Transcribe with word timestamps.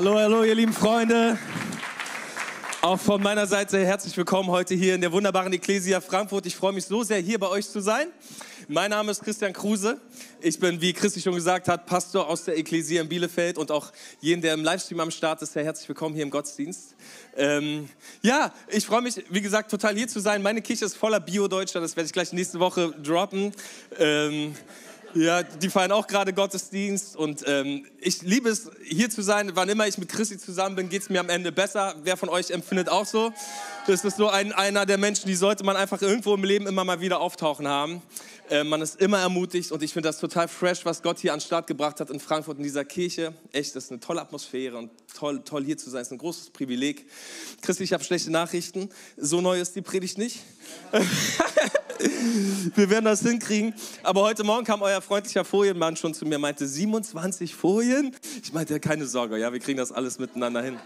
Hallo, 0.00 0.16
hallo, 0.16 0.44
ihr 0.44 0.54
lieben 0.54 0.72
Freunde. 0.72 1.36
Auch 2.82 3.00
von 3.00 3.20
meiner 3.20 3.48
Seite 3.48 3.84
herzlich 3.84 4.16
willkommen 4.16 4.48
heute 4.48 4.76
hier 4.76 4.94
in 4.94 5.00
der 5.00 5.10
wunderbaren 5.10 5.52
Ecclesia 5.52 6.00
Frankfurt. 6.00 6.46
Ich 6.46 6.54
freue 6.54 6.72
mich 6.72 6.84
so 6.84 7.02
sehr, 7.02 7.18
hier 7.18 7.40
bei 7.40 7.48
euch 7.48 7.68
zu 7.68 7.80
sein. 7.80 8.06
Mein 8.68 8.90
Name 8.90 9.10
ist 9.10 9.24
Christian 9.24 9.52
Kruse. 9.52 10.00
Ich 10.40 10.60
bin, 10.60 10.80
wie 10.80 10.92
Christi 10.92 11.20
schon 11.20 11.34
gesagt 11.34 11.66
hat, 11.66 11.86
Pastor 11.86 12.28
aus 12.28 12.44
der 12.44 12.56
Ecclesia 12.56 13.02
in 13.02 13.08
Bielefeld 13.08 13.58
und 13.58 13.72
auch 13.72 13.90
jeden, 14.20 14.40
der 14.40 14.54
im 14.54 14.62
Livestream 14.62 15.00
am 15.00 15.10
Start 15.10 15.42
ist, 15.42 15.54
sehr 15.54 15.64
herzlich 15.64 15.88
willkommen 15.88 16.14
hier 16.14 16.22
im 16.22 16.30
Gottesdienst. 16.30 16.94
Ähm, 17.36 17.88
ja, 18.22 18.54
ich 18.68 18.86
freue 18.86 19.02
mich, 19.02 19.24
wie 19.30 19.40
gesagt, 19.40 19.68
total 19.68 19.96
hier 19.96 20.06
zu 20.06 20.20
sein. 20.20 20.42
Meine 20.42 20.62
Kirche 20.62 20.84
ist 20.84 20.96
voller 20.96 21.18
Bio-Deutscher, 21.18 21.80
das 21.80 21.96
werde 21.96 22.06
ich 22.06 22.12
gleich 22.12 22.32
nächste 22.32 22.60
Woche 22.60 22.94
droppen. 23.02 23.52
Ähm, 23.98 24.54
ja, 25.14 25.42
die 25.42 25.70
feiern 25.70 25.92
auch 25.92 26.06
gerade 26.06 26.32
Gottesdienst 26.32 27.16
und 27.16 27.44
ähm, 27.46 27.86
ich 28.00 28.22
liebe 28.22 28.48
es, 28.48 28.70
hier 28.84 29.10
zu 29.10 29.22
sein. 29.22 29.52
Wann 29.54 29.68
immer 29.68 29.86
ich 29.86 29.98
mit 29.98 30.08
Christi 30.08 30.38
zusammen 30.38 30.76
bin, 30.76 30.88
geht 30.88 31.02
es 31.02 31.10
mir 31.10 31.20
am 31.20 31.28
Ende 31.28 31.50
besser. 31.50 31.94
Wer 32.02 32.16
von 32.16 32.28
euch 32.28 32.50
empfindet 32.50 32.88
auch 32.88 33.06
so? 33.06 33.32
Das 33.86 34.04
ist 34.04 34.18
so 34.18 34.28
ein, 34.28 34.52
einer 34.52 34.86
der 34.86 34.98
Menschen, 34.98 35.26
die 35.28 35.34
sollte 35.34 35.64
man 35.64 35.76
einfach 35.76 36.02
irgendwo 36.02 36.34
im 36.34 36.44
Leben 36.44 36.66
immer 36.66 36.84
mal 36.84 37.00
wieder 37.00 37.20
auftauchen 37.20 37.66
haben. 37.66 38.02
Äh, 38.50 38.64
man 38.64 38.80
ist 38.80 39.00
immer 39.00 39.18
ermutigt 39.18 39.72
und 39.72 39.82
ich 39.82 39.92
finde 39.92 40.08
das 40.08 40.18
total 40.18 40.48
fresh, 40.48 40.84
was 40.84 41.02
Gott 41.02 41.18
hier 41.18 41.32
an 41.32 41.38
den 41.38 41.44
Start 41.44 41.66
gebracht 41.66 42.00
hat 42.00 42.10
in 42.10 42.20
Frankfurt 42.20 42.58
in 42.58 42.62
dieser 42.62 42.84
Kirche. 42.84 43.34
Echt, 43.52 43.76
das 43.76 43.84
ist 43.84 43.90
eine 43.90 44.00
tolle 44.00 44.20
Atmosphäre 44.20 44.76
und 44.76 44.90
toll, 45.14 45.42
toll 45.44 45.64
hier 45.64 45.78
zu 45.78 45.90
sein. 45.90 46.00
Das 46.00 46.08
ist 46.08 46.12
ein 46.12 46.18
großes 46.18 46.50
Privileg. 46.50 47.06
Christi, 47.62 47.84
ich 47.84 47.92
habe 47.92 48.04
schlechte 48.04 48.30
Nachrichten. 48.30 48.88
So 49.16 49.40
neu 49.40 49.60
ist 49.60 49.76
die 49.76 49.82
Predigt 49.82 50.18
nicht. 50.18 50.40
Wir 52.76 52.90
werden 52.90 53.06
das 53.06 53.22
hinkriegen. 53.22 53.74
Aber 54.02 54.22
heute 54.22 54.44
Morgen 54.44 54.64
kam 54.64 54.82
euer 54.82 55.00
freundlicher 55.00 55.44
Folienmann 55.44 55.96
schon 55.96 56.14
zu 56.14 56.26
mir, 56.26 56.38
meinte 56.38 56.66
27 56.66 57.54
Folien. 57.54 58.14
Ich 58.42 58.52
meinte, 58.52 58.78
keine 58.78 59.06
Sorge, 59.06 59.36
ja, 59.38 59.52
wir 59.52 59.58
kriegen 59.58 59.78
das 59.78 59.90
alles 59.90 60.20
miteinander 60.20 60.62
hin. 60.62 60.78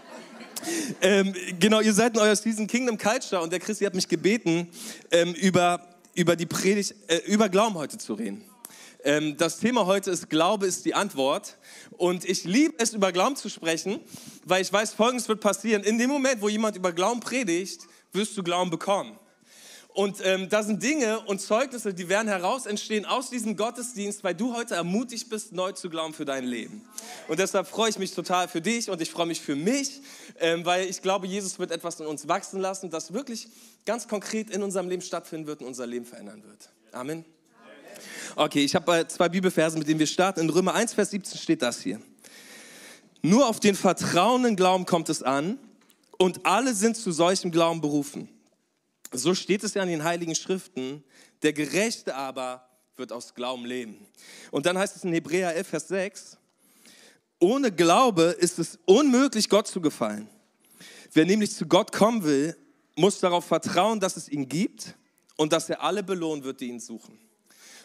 Ähm, 1.01 1.33
genau, 1.59 1.81
ihr 1.81 1.93
seid 1.93 2.15
in 2.15 2.19
euer 2.19 2.35
Season 2.35 2.67
Kingdom 2.67 2.97
Culture 2.97 3.41
und 3.41 3.51
der 3.51 3.59
Christi 3.59 3.85
hat 3.85 3.93
mich 3.93 4.07
gebeten, 4.07 4.69
ähm, 5.11 5.33
über, 5.33 5.85
über 6.15 6.35
die 6.35 6.45
Predigt, 6.45 6.95
äh, 7.07 7.17
über 7.27 7.49
Glauben 7.49 7.75
heute 7.75 7.97
zu 7.97 8.13
reden. 8.13 8.43
Ähm, 9.03 9.35
das 9.37 9.59
Thema 9.59 9.85
heute 9.85 10.11
ist 10.11 10.29
Glaube 10.29 10.65
ist 10.65 10.85
die 10.85 10.93
Antwort. 10.93 11.57
Und 11.91 12.23
ich 12.25 12.45
liebe 12.45 12.75
es, 12.77 12.93
über 12.93 13.11
Glauben 13.11 13.35
zu 13.35 13.49
sprechen, 13.49 13.99
weil 14.45 14.61
ich 14.61 14.71
weiß, 14.71 14.93
Folgendes 14.93 15.27
wird 15.27 15.41
passieren. 15.41 15.83
In 15.83 15.97
dem 15.97 16.09
Moment, 16.09 16.41
wo 16.41 16.49
jemand 16.49 16.77
über 16.77 16.93
Glauben 16.93 17.19
predigt, 17.19 17.81
wirst 18.13 18.37
du 18.37 18.43
Glauben 18.43 18.69
bekommen. 18.69 19.19
Und 19.89 20.25
ähm, 20.25 20.49
da 20.49 20.63
sind 20.63 20.81
Dinge 20.81 21.19
und 21.19 21.39
Zeugnisse, 21.39 21.93
die 21.93 22.09
werden 22.09 22.27
heraus 22.27 22.65
entstehen 22.65 23.05
aus 23.05 23.29
diesem 23.29 23.55
Gottesdienst, 23.55 24.23
weil 24.23 24.33
du 24.33 24.55
heute 24.55 24.73
ermutigt 24.73 25.29
bist, 25.29 25.51
neu 25.51 25.71
zu 25.73 25.87
glauben 25.87 26.15
für 26.15 26.25
dein 26.25 26.45
Leben. 26.45 26.83
Und 27.27 27.39
deshalb 27.39 27.67
freue 27.67 27.91
ich 27.91 27.99
mich 27.99 28.11
total 28.11 28.47
für 28.47 28.59
dich 28.59 28.89
und 28.89 29.01
ich 29.01 29.11
freue 29.11 29.27
mich 29.27 29.41
für 29.41 29.55
mich, 29.55 30.01
ähm, 30.39 30.65
weil 30.65 30.89
ich 30.89 31.03
glaube, 31.03 31.27
Jesus 31.27 31.59
wird 31.59 31.69
etwas 31.69 31.99
in 31.99 32.07
uns 32.07 32.27
wachsen 32.27 32.59
lassen, 32.59 32.89
das 32.89 33.13
wirklich 33.13 33.49
ganz 33.85 34.07
konkret 34.07 34.49
in 34.49 34.63
unserem 34.63 34.89
Leben 34.89 35.03
stattfinden 35.03 35.45
wird 35.45 35.61
und 35.61 35.67
unser 35.67 35.85
Leben 35.85 36.05
verändern 36.05 36.43
wird. 36.43 36.71
Amen. 36.91 37.23
Okay, 38.35 38.63
ich 38.63 38.75
habe 38.75 39.07
zwei 39.07 39.29
Bibelversen, 39.29 39.79
mit 39.79 39.87
denen 39.87 39.99
wir 39.99 40.07
starten. 40.07 40.41
In 40.41 40.49
Römer 40.49 40.73
1, 40.73 40.93
Vers 40.93 41.11
17 41.11 41.39
steht 41.39 41.61
das 41.61 41.81
hier. 41.81 41.99
Nur 43.21 43.47
auf 43.47 43.59
den 43.59 43.75
vertrauenden 43.75 44.55
Glauben 44.55 44.85
kommt 44.85 45.09
es 45.09 45.23
an 45.23 45.57
und 46.17 46.45
alle 46.45 46.73
sind 46.73 46.97
zu 46.97 47.11
solchem 47.11 47.51
Glauben 47.51 47.79
berufen. 47.79 48.27
So 49.11 49.33
steht 49.35 49.63
es 49.63 49.73
ja 49.75 49.83
in 49.83 49.89
den 49.89 50.03
Heiligen 50.03 50.35
Schriften, 50.35 51.03
der 51.41 51.53
Gerechte 51.53 52.15
aber 52.15 52.67
wird 52.95 53.11
aus 53.11 53.33
Glauben 53.33 53.65
leben. 53.65 54.05
Und 54.51 54.65
dann 54.65 54.77
heißt 54.77 54.95
es 54.95 55.03
in 55.03 55.13
Hebräer 55.13 55.55
11, 55.55 55.67
Vers 55.67 55.87
6, 55.87 56.37
ohne 57.39 57.71
Glaube 57.71 58.35
ist 58.39 58.59
es 58.59 58.79
unmöglich, 58.85 59.49
Gott 59.49 59.67
zu 59.67 59.81
gefallen. 59.81 60.29
Wer 61.11 61.25
nämlich 61.25 61.53
zu 61.53 61.65
Gott 61.65 61.91
kommen 61.91 62.23
will, 62.23 62.55
muss 62.95 63.19
darauf 63.19 63.45
vertrauen, 63.45 63.99
dass 63.99 64.17
es 64.17 64.29
ihn 64.29 64.47
gibt 64.47 64.95
und 65.37 65.53
dass 65.53 65.69
er 65.69 65.81
alle 65.81 66.03
belohnen 66.03 66.43
wird, 66.43 66.61
die 66.61 66.69
ihn 66.69 66.79
suchen. 66.79 67.19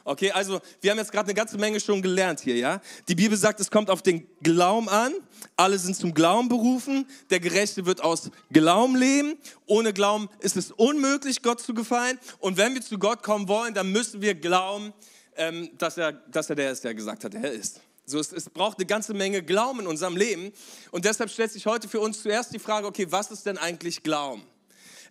Okay, 0.09 0.31
also 0.31 0.59
wir 0.81 0.91
haben 0.91 0.97
jetzt 0.97 1.13
gerade 1.13 1.27
eine 1.27 1.35
ganze 1.35 1.59
Menge 1.59 1.79
schon 1.81 2.01
gelernt 2.01 2.41
hier, 2.41 2.57
ja? 2.57 2.81
Die 3.09 3.15
Bibel 3.15 3.37
sagt, 3.37 3.61
es 3.61 3.71
kommt 3.71 3.91
auf 3.91 4.01
den 4.01 4.27
Glauben 4.43 4.89
an. 4.89 5.13
Alle 5.55 5.79
sind 5.79 5.97
zum 5.97 6.15
Glauben 6.15 6.49
berufen. 6.49 7.07
Der 7.29 7.41
Gerechte 7.41 7.85
wird 7.85 8.01
aus 8.01 8.31
Glauben 8.51 8.97
leben. 8.97 9.37
Ohne 9.67 9.93
Glauben 9.93 10.31
ist 10.41 10.57
es 10.57 10.73
unmöglich, 10.73 11.43
Gott 11.43 11.61
zu 11.61 11.75
gefallen. 11.75 12.19
Und 12.39 12.57
wenn 12.57 12.73
wir 12.73 12.81
zu 12.81 12.99
Gott 12.99 13.23
kommen 13.23 13.49
wollen, 13.49 13.75
dann 13.75 13.93
müssen 13.93 14.23
wir 14.23 14.35
glauben, 14.35 14.95
ähm, 15.37 15.69
dass, 15.77 15.99
er, 15.99 16.13
dass 16.13 16.49
er 16.49 16.57
der 16.57 16.71
ist, 16.71 16.85
der 16.85 16.95
gesagt 16.95 17.25
hat, 17.25 17.35
er 17.35 17.53
ist. 17.53 17.83
So, 18.07 18.19
es, 18.19 18.33
es 18.33 18.49
braucht 18.49 18.79
eine 18.79 18.87
ganze 18.87 19.13
Menge 19.13 19.43
Glauben 19.43 19.81
in 19.81 19.87
unserem 19.87 20.17
Leben. 20.17 20.53
Und 20.91 21.05
deshalb 21.05 21.29
stellt 21.29 21.53
sich 21.53 21.67
heute 21.67 21.87
für 21.87 22.01
uns 22.01 22.23
zuerst 22.23 22.55
die 22.55 22.59
Frage, 22.59 22.87
okay, 22.87 23.07
was 23.11 23.31
ist 23.31 23.45
denn 23.45 23.59
eigentlich 23.59 24.03
Glauben? 24.03 24.43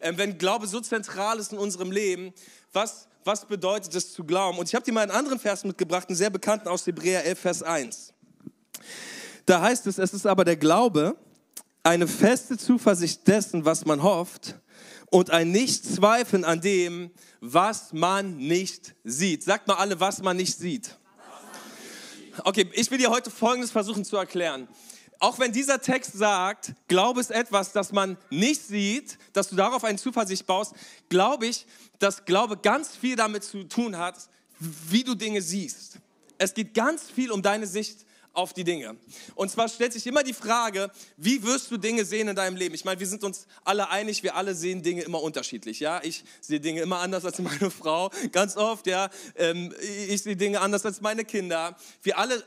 Ähm, 0.02 0.18
wenn 0.18 0.38
Glaube 0.38 0.68
so 0.68 0.80
zentral 0.80 1.40
ist 1.40 1.52
in 1.52 1.58
unserem 1.58 1.92
Leben, 1.92 2.34
was 2.74 3.08
was 3.28 3.46
bedeutet 3.46 3.94
es 3.94 4.14
zu 4.14 4.24
glauben. 4.24 4.58
Und 4.58 4.70
ich 4.70 4.74
habe 4.74 4.86
dir 4.86 4.94
mal 4.94 5.02
einen 5.02 5.12
anderen 5.12 5.38
Vers 5.38 5.66
mitgebracht, 5.66 6.08
einen 6.08 6.16
sehr 6.16 6.32
bekannten 6.32 6.70
aus 6.70 6.88
Hebräer 6.88 7.26
11, 7.26 7.40
Vers 7.40 7.62
1. 7.62 8.14
Da 9.46 9.62
heißt 9.62 9.86
es, 9.86 10.00
es 10.00 10.14
ist 10.14 10.26
aber 10.26 10.46
der 10.46 10.56
Glaube, 10.56 11.16
eine 11.84 12.08
feste 12.08 12.58
Zuversicht 12.58 13.28
dessen, 13.28 13.66
was 13.66 13.86
man 13.86 14.02
hofft 14.02 14.56
und 15.12 15.30
ein 15.30 15.52
Nichtzweifeln 15.52 16.44
an 16.44 16.62
dem, 16.62 17.12
was 17.40 17.94
man 17.94 18.38
nicht 18.38 18.96
sieht. 19.04 19.44
Sagt 19.44 19.68
mal 19.68 19.76
alle, 19.76 20.00
was 20.00 20.22
man 20.22 20.38
nicht 20.38 20.58
sieht. 20.58 20.98
Okay, 22.44 22.70
ich 22.74 22.90
will 22.92 22.98
dir 22.98 23.10
heute 23.10 23.30
Folgendes 23.30 23.72
versuchen 23.72 24.06
zu 24.06 24.16
erklären 24.18 24.68
auch 25.20 25.40
wenn 25.40 25.52
dieser 25.52 25.82
Text 25.82 26.14
sagt, 26.14 26.74
Glaube 26.88 27.22
ist 27.22 27.32
etwas, 27.32 27.72
das 27.72 27.92
man 27.92 28.18
nicht 28.30 28.62
sieht, 28.62 29.18
dass 29.34 29.50
du 29.50 29.56
darauf 29.56 29.84
eine 29.84 29.98
Zuversicht 29.98 30.46
baust, 30.46 30.74
glaube 31.10 31.48
ich, 31.48 31.66
dass 32.00 32.26
Glaube 32.26 32.58
ganz 32.58 32.96
viel 32.96 33.16
damit 33.16 33.44
zu 33.44 33.64
tun 33.64 33.98
hat, 33.98 34.16
wie 34.60 35.04
du 35.04 35.16
Dinge 35.16 35.42
siehst. 35.42 36.00
Es 36.38 36.54
geht 36.54 36.74
ganz 36.74 37.10
viel 37.10 37.32
um 37.32 37.42
deine 37.42 37.66
Sicht 37.66 38.06
auf 38.38 38.54
die 38.54 38.64
Dinge. 38.64 38.96
Und 39.34 39.50
zwar 39.50 39.68
stellt 39.68 39.94
sich 39.94 40.06
immer 40.06 40.24
die 40.24 40.34
Frage, 40.34 40.92
wie 41.18 41.42
wirst 41.42 41.72
du 41.72 41.78
Dinge 41.78 42.06
sehen 42.06 42.28
in 42.28 42.36
deinem 42.36 42.56
Leben? 42.56 42.76
Ich 42.76 42.86
meine, 42.86 43.00
wir 43.00 43.08
sind 43.08 43.24
uns 43.24 43.48
alle 43.64 43.90
einig, 43.90 44.22
wir 44.22 44.36
alle 44.36 44.54
sehen 44.54 44.84
Dinge 44.84 45.02
immer 45.02 45.24
unterschiedlich. 45.24 45.80
Ja, 45.80 46.02
ich 46.04 46.24
sehe 46.40 46.60
Dinge 46.60 46.82
immer 46.82 47.00
anders 47.00 47.26
als 47.26 47.40
meine 47.40 47.72
Frau, 47.72 48.12
ganz 48.32 48.56
oft. 48.56 48.86
Ja, 48.86 49.10
ähm, 49.36 49.74
ich 50.08 50.22
sehe 50.22 50.36
Dinge 50.36 50.62
anders 50.62 50.86
als 50.86 51.02
meine 51.02 51.26
Kinder. 51.26 51.76
Wir 52.04 52.20
alle 52.20 52.44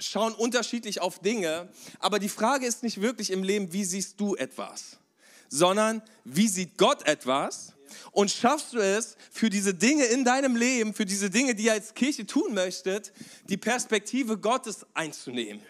schauen 0.00 0.34
unterschiedlich 0.34 1.00
auf 1.00 1.18
Dinge, 1.18 1.68
aber 1.98 2.18
die 2.18 2.28
Frage 2.28 2.66
ist 2.66 2.82
nicht 2.82 3.00
wirklich 3.00 3.30
im 3.30 3.42
Leben, 3.42 3.72
wie 3.72 3.84
siehst 3.84 4.20
du 4.20 4.34
etwas, 4.36 4.98
sondern 5.48 6.02
wie 6.24 6.48
sieht 6.48 6.78
Gott 6.78 7.06
etwas 7.06 7.74
und 8.12 8.30
schaffst 8.30 8.72
du 8.72 8.78
es 8.78 9.16
für 9.30 9.50
diese 9.50 9.74
Dinge 9.74 10.04
in 10.04 10.24
deinem 10.24 10.56
Leben, 10.56 10.94
für 10.94 11.06
diese 11.06 11.30
Dinge, 11.30 11.54
die 11.54 11.64
ihr 11.64 11.72
als 11.72 11.94
Kirche 11.94 12.26
tun 12.26 12.54
möchtet, 12.54 13.12
die 13.48 13.56
Perspektive 13.56 14.38
Gottes 14.38 14.86
einzunehmen. 14.94 15.62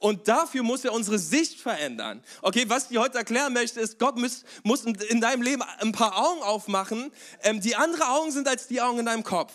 Und 0.00 0.28
dafür 0.28 0.62
muss 0.62 0.84
er 0.84 0.92
unsere 0.92 1.18
Sicht 1.18 1.60
verändern. 1.60 2.22
Okay, 2.42 2.64
was 2.68 2.90
ich 2.90 2.98
heute 2.98 3.16
erklären 3.18 3.52
möchte, 3.52 3.80
ist, 3.80 3.98
Gott 3.98 4.16
muss, 4.16 4.44
muss 4.62 4.84
in 4.84 5.20
deinem 5.20 5.42
Leben 5.42 5.62
ein 5.78 5.92
paar 5.92 6.18
Augen 6.18 6.42
aufmachen, 6.42 7.10
ähm, 7.42 7.60
die 7.60 7.76
andere 7.76 8.08
Augen 8.10 8.30
sind 8.30 8.46
als 8.46 8.66
die 8.66 8.80
Augen 8.80 8.98
in 8.98 9.06
deinem 9.06 9.24
Kopf. 9.24 9.52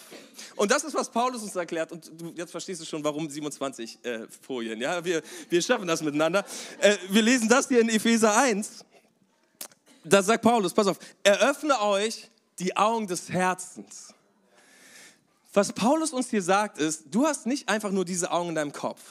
Und 0.55 0.71
das 0.71 0.83
ist, 0.83 0.95
was 0.95 1.09
Paulus 1.09 1.43
uns 1.43 1.55
erklärt. 1.55 1.91
Und 1.91 2.11
du, 2.19 2.33
jetzt 2.35 2.51
verstehst 2.51 2.81
du 2.81 2.85
schon, 2.85 3.03
warum 3.03 3.29
27 3.29 3.99
äh, 4.03 4.27
Folien. 4.41 4.81
Ja, 4.81 5.05
wir, 5.05 5.21
wir 5.49 5.61
schaffen 5.61 5.88
das 5.88 6.01
miteinander. 6.01 6.44
Äh, 6.79 6.97
wir 7.09 7.21
lesen 7.21 7.47
das 7.47 7.67
hier 7.67 7.79
in 7.79 7.89
Epheser 7.89 8.35
1. 8.35 8.83
Da 10.03 10.23
sagt 10.23 10.41
Paulus, 10.44 10.73
pass 10.73 10.87
auf, 10.87 10.97
eröffne 11.21 11.79
euch 11.81 12.29
die 12.57 12.75
Augen 12.75 13.05
des 13.05 13.29
Herzens. 13.29 14.13
Was 15.53 15.71
Paulus 15.71 16.11
uns 16.13 16.29
hier 16.29 16.41
sagt, 16.41 16.79
ist, 16.79 17.03
du 17.11 17.27
hast 17.27 17.45
nicht 17.45 17.69
einfach 17.69 17.91
nur 17.91 18.05
diese 18.05 18.31
Augen 18.31 18.49
in 18.49 18.55
deinem 18.55 18.73
Kopf 18.73 19.01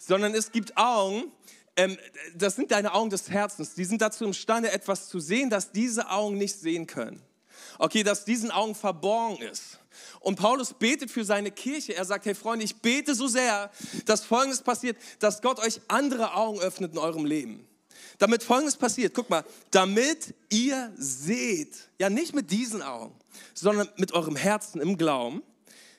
sondern 0.00 0.34
es 0.34 0.50
gibt 0.50 0.76
Augen, 0.76 1.30
ähm, 1.76 1.96
das 2.34 2.56
sind 2.56 2.70
deine 2.72 2.94
Augen 2.94 3.10
des 3.10 3.30
Herzens, 3.30 3.74
die 3.74 3.84
sind 3.84 4.02
dazu 4.02 4.24
imstande, 4.24 4.72
etwas 4.72 5.08
zu 5.08 5.20
sehen, 5.20 5.50
das 5.50 5.70
diese 5.70 6.10
Augen 6.10 6.38
nicht 6.38 6.58
sehen 6.58 6.86
können. 6.86 7.22
Okay, 7.78 8.02
dass 8.02 8.24
diesen 8.24 8.50
Augen 8.50 8.74
verborgen 8.74 9.42
ist. 9.42 9.78
Und 10.20 10.36
Paulus 10.36 10.72
betet 10.74 11.10
für 11.10 11.24
seine 11.24 11.50
Kirche. 11.50 11.94
Er 11.94 12.04
sagt, 12.04 12.24
hey 12.24 12.34
Freunde, 12.34 12.64
ich 12.64 12.76
bete 12.76 13.14
so 13.14 13.28
sehr, 13.28 13.70
dass 14.06 14.24
Folgendes 14.24 14.62
passiert, 14.62 14.96
dass 15.18 15.42
Gott 15.42 15.58
euch 15.58 15.80
andere 15.88 16.34
Augen 16.34 16.58
öffnet 16.60 16.92
in 16.92 16.98
eurem 16.98 17.24
Leben. 17.24 17.66
Damit 18.18 18.42
Folgendes 18.42 18.76
passiert, 18.76 19.14
guck 19.14 19.28
mal, 19.28 19.44
damit 19.70 20.34
ihr 20.50 20.92
seht, 20.96 21.90
ja 21.98 22.10
nicht 22.10 22.34
mit 22.34 22.50
diesen 22.50 22.82
Augen, 22.82 23.14
sondern 23.54 23.88
mit 23.96 24.12
eurem 24.12 24.36
Herzen 24.36 24.80
im 24.80 24.96
Glauben, 24.96 25.42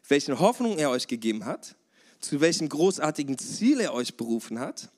welche 0.07 0.39
Hoffnung 0.39 0.77
er 0.77 0.89
euch 0.89 1.07
gegeben 1.07 1.45
hat 1.45 1.75
zu 2.21 2.39
welchem 2.39 2.69
großartigen 2.69 3.37
Ziel 3.37 3.79
er 3.81 3.93
euch 3.93 4.15
berufen 4.15 4.59
hat. 4.59 4.89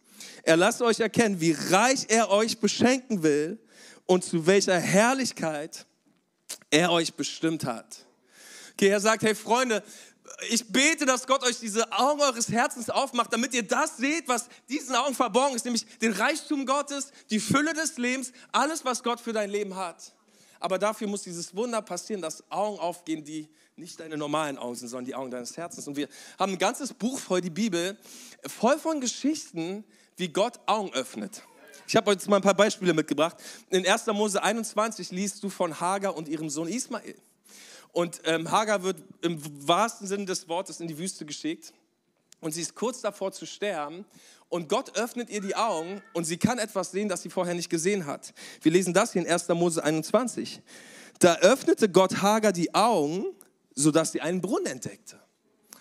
Er 0.43 0.57
lasst 0.57 0.81
euch 0.81 0.99
erkennen, 0.99 1.41
wie 1.41 1.51
reich 1.51 2.05
er 2.09 2.29
euch 2.29 2.59
beschenken 2.59 3.23
will 3.23 3.59
und 4.05 4.23
zu 4.23 4.45
welcher 4.45 4.79
Herrlichkeit 4.79 5.85
er 6.69 6.91
euch 6.91 7.13
bestimmt 7.13 7.65
hat. 7.65 8.05
Okay, 8.73 8.87
er 8.87 8.99
sagt, 8.99 9.23
hey 9.23 9.35
Freunde, 9.35 9.83
ich 10.49 10.67
bete, 10.67 11.05
dass 11.05 11.27
Gott 11.27 11.43
euch 11.43 11.59
diese 11.59 11.91
Augen 11.91 12.21
eures 12.21 12.49
Herzens 12.49 12.89
aufmacht, 12.89 13.31
damit 13.31 13.53
ihr 13.53 13.63
das 13.63 13.97
seht, 13.97 14.27
was 14.27 14.47
diesen 14.67 14.95
Augen 14.95 15.15
verborgen 15.15 15.55
ist, 15.55 15.65
nämlich 15.65 15.85
den 15.99 16.11
Reichtum 16.11 16.65
Gottes, 16.65 17.11
die 17.29 17.39
Fülle 17.39 17.73
des 17.73 17.97
Lebens, 17.97 18.31
alles, 18.51 18.83
was 18.83 19.03
Gott 19.03 19.19
für 19.19 19.33
dein 19.33 19.49
Leben 19.49 19.75
hat. 19.75 20.13
Aber 20.59 20.79
dafür 20.79 21.07
muss 21.07 21.23
dieses 21.23 21.55
Wunder 21.55 21.81
passieren, 21.81 22.21
dass 22.21 22.49
Augen 22.49 22.79
aufgehen, 22.79 23.23
die 23.23 23.49
nicht 23.75 23.99
deine 23.99 24.17
normalen 24.17 24.57
Augen 24.57 24.75
sondern 24.75 25.05
die 25.05 25.15
Augen 25.15 25.31
deines 25.31 25.57
Herzens. 25.57 25.87
Und 25.87 25.95
wir 25.95 26.07
haben 26.37 26.53
ein 26.53 26.59
ganzes 26.59 26.93
Buch 26.93 27.19
voll, 27.19 27.41
die 27.41 27.49
Bibel, 27.49 27.97
voll 28.45 28.77
von 28.77 29.01
Geschichten, 29.01 29.83
wie 30.15 30.27
Gott 30.27 30.59
Augen 30.65 30.93
öffnet. 30.93 31.43
Ich 31.87 31.95
habe 31.95 32.11
euch 32.11 32.25
mal 32.27 32.37
ein 32.37 32.41
paar 32.41 32.53
Beispiele 32.53 32.93
mitgebracht. 32.93 33.37
In 33.69 33.85
1. 33.85 34.07
Mose 34.07 34.41
21 34.41 35.11
liest 35.11 35.43
du 35.43 35.49
von 35.49 35.79
Hagar 35.79 36.15
und 36.15 36.27
ihrem 36.27 36.49
Sohn 36.49 36.67
Ismael. 36.67 37.15
Und 37.91 38.21
ähm, 38.25 38.49
Hagar 38.49 38.83
wird 38.83 38.97
im 39.21 39.39
wahrsten 39.67 40.07
Sinne 40.07 40.25
des 40.25 40.47
Wortes 40.47 40.79
in 40.79 40.87
die 40.87 40.97
Wüste 40.97 41.25
geschickt. 41.25 41.73
Und 42.39 42.51
sie 42.51 42.61
ist 42.61 42.75
kurz 42.75 43.01
davor 43.01 43.31
zu 43.31 43.45
sterben. 43.45 44.05
Und 44.49 44.69
Gott 44.69 44.97
öffnet 44.97 45.29
ihr 45.29 45.41
die 45.41 45.55
Augen 45.55 46.01
und 46.13 46.25
sie 46.25 46.37
kann 46.37 46.59
etwas 46.59 46.91
sehen, 46.91 47.09
das 47.09 47.23
sie 47.23 47.29
vorher 47.29 47.55
nicht 47.55 47.69
gesehen 47.69 48.05
hat. 48.05 48.33
Wir 48.61 48.71
lesen 48.71 48.93
das 48.93 49.13
hier 49.13 49.23
in 49.23 49.27
1. 49.27 49.47
Mose 49.49 49.83
21. 49.83 50.61
Da 51.19 51.37
öffnete 51.37 51.89
Gott 51.89 52.21
Hagar 52.21 52.51
die 52.51 52.73
Augen, 52.75 53.25
sodass 53.75 54.11
sie 54.11 54.21
einen 54.21 54.41
Brunnen 54.41 54.67
entdeckte. 54.67 55.19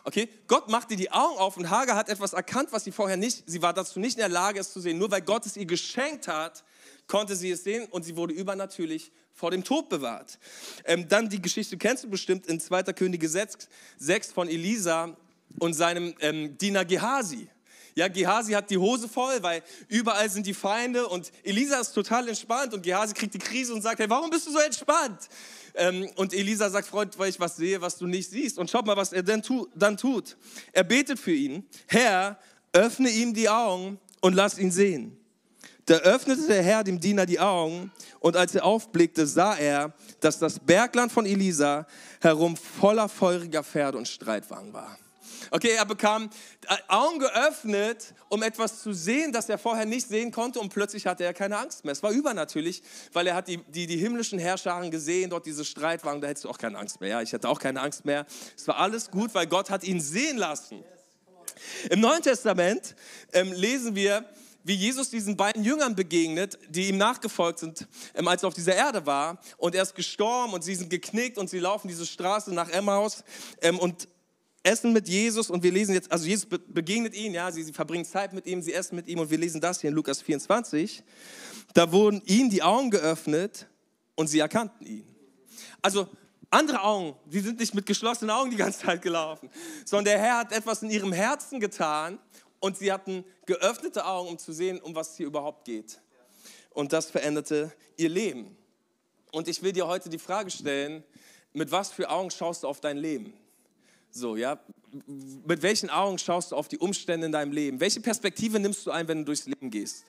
Okay, 0.04 0.28
Gott 0.48 0.68
macht 0.68 0.90
ihr 0.90 0.96
die 0.96 1.12
Augen 1.12 1.38
auf 1.38 1.56
und 1.56 1.70
Hagar 1.70 1.96
hat 1.96 2.08
etwas 2.08 2.32
erkannt, 2.32 2.72
was 2.72 2.82
sie 2.82 2.90
vorher 2.90 3.16
nicht, 3.16 3.44
sie 3.46 3.62
war 3.62 3.72
dazu 3.72 4.00
nicht 4.00 4.14
in 4.14 4.20
der 4.20 4.28
Lage, 4.28 4.58
es 4.58 4.72
zu 4.72 4.80
sehen. 4.80 4.98
Nur 4.98 5.10
weil 5.12 5.22
Gott 5.22 5.46
es 5.46 5.56
ihr 5.56 5.64
geschenkt 5.64 6.26
hat, 6.26 6.64
konnte 7.06 7.36
sie 7.36 7.50
es 7.50 7.62
sehen 7.62 7.86
und 7.90 8.02
sie 8.04 8.16
wurde 8.16 8.34
übernatürlich 8.34 9.12
vor 9.32 9.52
dem 9.52 9.62
Tod 9.62 9.88
bewahrt. 9.88 10.38
Ähm, 10.84 11.08
dann 11.08 11.28
die 11.28 11.40
Geschichte 11.40 11.76
kennst 11.76 12.02
du 12.04 12.10
bestimmt 12.10 12.46
in 12.46 12.58
2. 12.58 12.82
Könige 12.94 13.28
6, 13.28 13.68
6 13.98 14.32
von 14.32 14.48
Elisa 14.48 15.16
und 15.60 15.74
seinem 15.74 16.14
ähm, 16.18 16.58
Diener 16.58 16.84
Gehasi. 16.84 17.48
Ja, 17.94 18.08
Gehasi 18.08 18.52
hat 18.52 18.70
die 18.70 18.78
Hose 18.78 19.08
voll, 19.08 19.42
weil 19.42 19.62
überall 19.88 20.30
sind 20.30 20.46
die 20.46 20.54
Feinde 20.54 21.06
und 21.08 21.30
Elisa 21.42 21.78
ist 21.80 21.92
total 21.92 22.28
entspannt 22.28 22.72
und 22.72 22.82
Gehasi 22.82 23.12
kriegt 23.14 23.34
die 23.34 23.38
Krise 23.38 23.74
und 23.74 23.82
sagt, 23.82 23.98
hey, 23.98 24.08
warum 24.08 24.30
bist 24.30 24.46
du 24.46 24.52
so 24.52 24.58
entspannt? 24.58 25.28
Ähm, 25.74 26.08
und 26.16 26.32
Elisa 26.32 26.70
sagt, 26.70 26.86
Freund, 26.86 27.18
weil 27.18 27.30
ich 27.30 27.40
was 27.40 27.56
sehe, 27.56 27.80
was 27.80 27.96
du 27.96 28.06
nicht 28.06 28.30
siehst. 28.30 28.58
Und 28.58 28.70
schaut 28.70 28.86
mal, 28.86 28.96
was 28.96 29.12
er 29.12 29.22
dann, 29.22 29.42
tu, 29.42 29.66
dann 29.74 29.96
tut. 29.96 30.36
Er 30.72 30.84
betet 30.84 31.18
für 31.18 31.32
ihn. 31.32 31.66
Herr, 31.86 32.38
öffne 32.72 33.10
ihm 33.10 33.34
die 33.34 33.48
Augen 33.48 33.98
und 34.20 34.34
lass 34.34 34.58
ihn 34.58 34.70
sehen. 34.70 35.18
Da 35.86 35.94
öffnete 35.96 36.46
der 36.46 36.62
Herr 36.62 36.84
dem 36.84 37.00
Diener 37.00 37.26
die 37.26 37.40
Augen 37.40 37.90
und 38.20 38.36
als 38.36 38.54
er 38.54 38.64
aufblickte, 38.64 39.26
sah 39.26 39.56
er, 39.56 39.92
dass 40.20 40.38
das 40.38 40.58
Bergland 40.60 41.10
von 41.10 41.26
Elisa 41.26 41.86
herum 42.20 42.56
voller 42.56 43.08
feuriger 43.08 43.64
Pferde 43.64 43.98
und 43.98 44.06
Streitwagen 44.06 44.72
war. 44.72 44.96
Okay, 45.50 45.70
er 45.70 45.84
bekam 45.84 46.30
äh, 46.68 46.76
Augen 46.88 47.18
geöffnet, 47.18 48.14
um 48.28 48.42
etwas 48.42 48.82
zu 48.82 48.92
sehen, 48.92 49.32
das 49.32 49.48
er 49.48 49.58
vorher 49.58 49.86
nicht 49.86 50.08
sehen 50.08 50.30
konnte 50.30 50.60
und 50.60 50.72
plötzlich 50.72 51.06
hatte 51.06 51.24
er 51.24 51.34
keine 51.34 51.58
Angst 51.58 51.84
mehr. 51.84 51.92
Es 51.92 52.02
war 52.02 52.10
übernatürlich, 52.10 52.82
weil 53.12 53.26
er 53.26 53.34
hat 53.34 53.48
die, 53.48 53.58
die, 53.68 53.86
die 53.86 53.96
himmlischen 53.96 54.38
Herrscharen 54.38 54.90
gesehen, 54.90 55.30
dort 55.30 55.46
diese 55.46 55.64
Streitwagen, 55.64 56.20
da 56.20 56.28
hättest 56.28 56.44
du 56.44 56.50
auch 56.50 56.58
keine 56.58 56.78
Angst 56.78 57.00
mehr. 57.00 57.10
Ja, 57.10 57.22
ich 57.22 57.32
hatte 57.32 57.48
auch 57.48 57.58
keine 57.58 57.80
Angst 57.80 58.04
mehr. 58.04 58.26
Es 58.56 58.66
war 58.68 58.78
alles 58.78 59.10
gut, 59.10 59.34
weil 59.34 59.46
Gott 59.46 59.70
hat 59.70 59.84
ihn 59.84 60.00
sehen 60.00 60.36
lassen. 60.36 60.82
Im 61.90 62.00
Neuen 62.00 62.22
Testament 62.22 62.94
ähm, 63.32 63.52
lesen 63.52 63.94
wir, 63.94 64.24
wie 64.64 64.74
Jesus 64.74 65.10
diesen 65.10 65.36
beiden 65.36 65.64
Jüngern 65.64 65.94
begegnet, 65.94 66.58
die 66.68 66.88
ihm 66.88 66.98
nachgefolgt 66.98 67.58
sind, 67.58 67.88
ähm, 68.14 68.28
als 68.28 68.42
er 68.42 68.48
auf 68.48 68.54
dieser 68.54 68.74
Erde 68.74 69.04
war. 69.06 69.40
Und 69.56 69.74
er 69.74 69.82
ist 69.82 69.94
gestorben 69.94 70.52
und 70.52 70.62
sie 70.62 70.74
sind 70.74 70.90
geknickt 70.90 71.38
und 71.38 71.50
sie 71.50 71.58
laufen 71.58 71.88
diese 71.88 72.06
Straße 72.06 72.52
nach 72.54 72.68
Emmaus. 72.68 73.24
Ähm, 73.60 73.78
und 73.78 74.08
essen 74.62 74.92
mit 74.92 75.08
Jesus 75.08 75.50
und 75.50 75.62
wir 75.62 75.72
lesen 75.72 75.94
jetzt, 75.94 76.10
also 76.10 76.26
Jesus 76.26 76.46
begegnet 76.46 77.14
ihnen, 77.14 77.34
ja, 77.34 77.50
sie, 77.50 77.62
sie 77.62 77.72
verbringen 77.72 78.04
Zeit 78.04 78.32
mit 78.32 78.46
ihm, 78.46 78.62
sie 78.62 78.72
essen 78.72 78.96
mit 78.96 79.08
ihm 79.08 79.18
und 79.18 79.30
wir 79.30 79.38
lesen 79.38 79.60
das 79.60 79.80
hier 79.80 79.88
in 79.88 79.96
Lukas 79.96 80.22
24. 80.22 81.02
Da 81.74 81.90
wurden 81.90 82.22
ihnen 82.26 82.50
die 82.50 82.62
Augen 82.62 82.90
geöffnet 82.90 83.66
und 84.14 84.28
sie 84.28 84.38
erkannten 84.38 84.86
ihn. 84.86 85.06
Also 85.80 86.08
andere 86.50 86.82
Augen, 86.82 87.16
die 87.26 87.40
sind 87.40 87.58
nicht 87.58 87.74
mit 87.74 87.86
geschlossenen 87.86 88.30
Augen 88.30 88.50
die 88.50 88.56
ganze 88.56 88.80
Zeit 88.80 89.02
gelaufen, 89.02 89.50
sondern 89.84 90.04
der 90.04 90.18
Herr 90.18 90.38
hat 90.38 90.52
etwas 90.52 90.82
in 90.82 90.90
ihrem 90.90 91.12
Herzen 91.12 91.60
getan 91.60 92.18
und 92.60 92.76
sie 92.76 92.92
hatten 92.92 93.24
geöffnete 93.46 94.04
Augen, 94.04 94.28
um 94.28 94.38
zu 94.38 94.52
sehen, 94.52 94.80
um 94.80 94.94
was 94.94 95.12
es 95.12 95.16
hier 95.16 95.26
überhaupt 95.26 95.64
geht. 95.64 96.00
Und 96.70 96.92
das 96.92 97.10
veränderte 97.10 97.72
ihr 97.96 98.08
Leben. 98.08 98.56
Und 99.32 99.48
ich 99.48 99.62
will 99.62 99.72
dir 99.72 99.86
heute 99.86 100.10
die 100.10 100.18
Frage 100.18 100.50
stellen, 100.50 101.02
mit 101.52 101.72
was 101.72 101.90
für 101.90 102.08
Augen 102.08 102.30
schaust 102.30 102.62
du 102.62 102.68
auf 102.68 102.80
dein 102.80 102.98
Leben? 102.98 103.34
So, 104.12 104.36
ja. 104.36 104.60
Mit 105.46 105.62
welchen 105.62 105.88
Augen 105.88 106.18
schaust 106.18 106.52
du 106.52 106.56
auf 106.56 106.68
die 106.68 106.76
Umstände 106.76 107.24
in 107.24 107.32
deinem 107.32 107.50
Leben? 107.50 107.80
Welche 107.80 108.00
Perspektive 108.00 108.60
nimmst 108.60 108.86
du 108.86 108.90
ein, 108.90 109.08
wenn 109.08 109.20
du 109.20 109.24
durchs 109.24 109.46
Leben 109.46 109.70
gehst? 109.70 110.04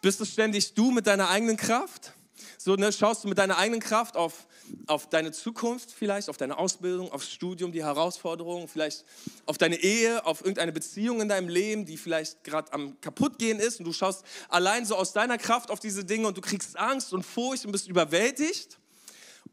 Bist 0.00 0.18
du 0.20 0.24
ständig 0.24 0.72
du 0.72 0.90
mit 0.90 1.06
deiner 1.06 1.28
eigenen 1.28 1.58
Kraft? 1.58 2.14
So, 2.56 2.76
ne, 2.76 2.90
schaust 2.92 3.24
du 3.24 3.28
mit 3.28 3.36
deiner 3.36 3.58
eigenen 3.58 3.80
Kraft 3.80 4.16
auf, 4.16 4.46
auf 4.86 5.08
deine 5.10 5.32
Zukunft 5.32 5.92
vielleicht, 5.92 6.30
auf 6.30 6.38
deine 6.38 6.56
Ausbildung, 6.56 7.12
aufs 7.12 7.30
Studium, 7.30 7.72
die 7.72 7.84
Herausforderungen, 7.84 8.68
vielleicht 8.68 9.04
auf 9.44 9.58
deine 9.58 9.76
Ehe, 9.76 10.24
auf 10.24 10.40
irgendeine 10.40 10.72
Beziehung 10.72 11.20
in 11.20 11.28
deinem 11.28 11.50
Leben, 11.50 11.84
die 11.84 11.98
vielleicht 11.98 12.42
gerade 12.44 12.72
am 12.72 12.98
kaputtgehen 13.02 13.60
ist 13.60 13.80
und 13.80 13.84
du 13.84 13.92
schaust 13.92 14.24
allein 14.48 14.86
so 14.86 14.96
aus 14.96 15.12
deiner 15.12 15.36
Kraft 15.36 15.70
auf 15.70 15.78
diese 15.78 16.04
Dinge 16.04 16.26
und 16.26 16.38
du 16.38 16.40
kriegst 16.40 16.78
Angst 16.78 17.12
und 17.12 17.22
Furcht 17.22 17.66
und 17.66 17.72
bist 17.72 17.86
überwältigt? 17.86 18.78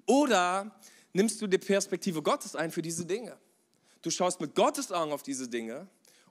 Oder 0.05 0.71
nimmst 1.11 1.41
du 1.41 1.47
die 1.47 1.57
Perspektive 1.57 2.21
Gottes 2.21 2.55
ein 2.55 2.71
für 2.71 2.81
diese 2.81 3.05
Dinge? 3.05 3.37
Du 4.01 4.09
schaust 4.09 4.39
mit 4.39 4.55
Gottes 4.55 4.91
Augen 4.91 5.11
auf 5.11 5.23
diese 5.23 5.47
Dinge 5.47 5.87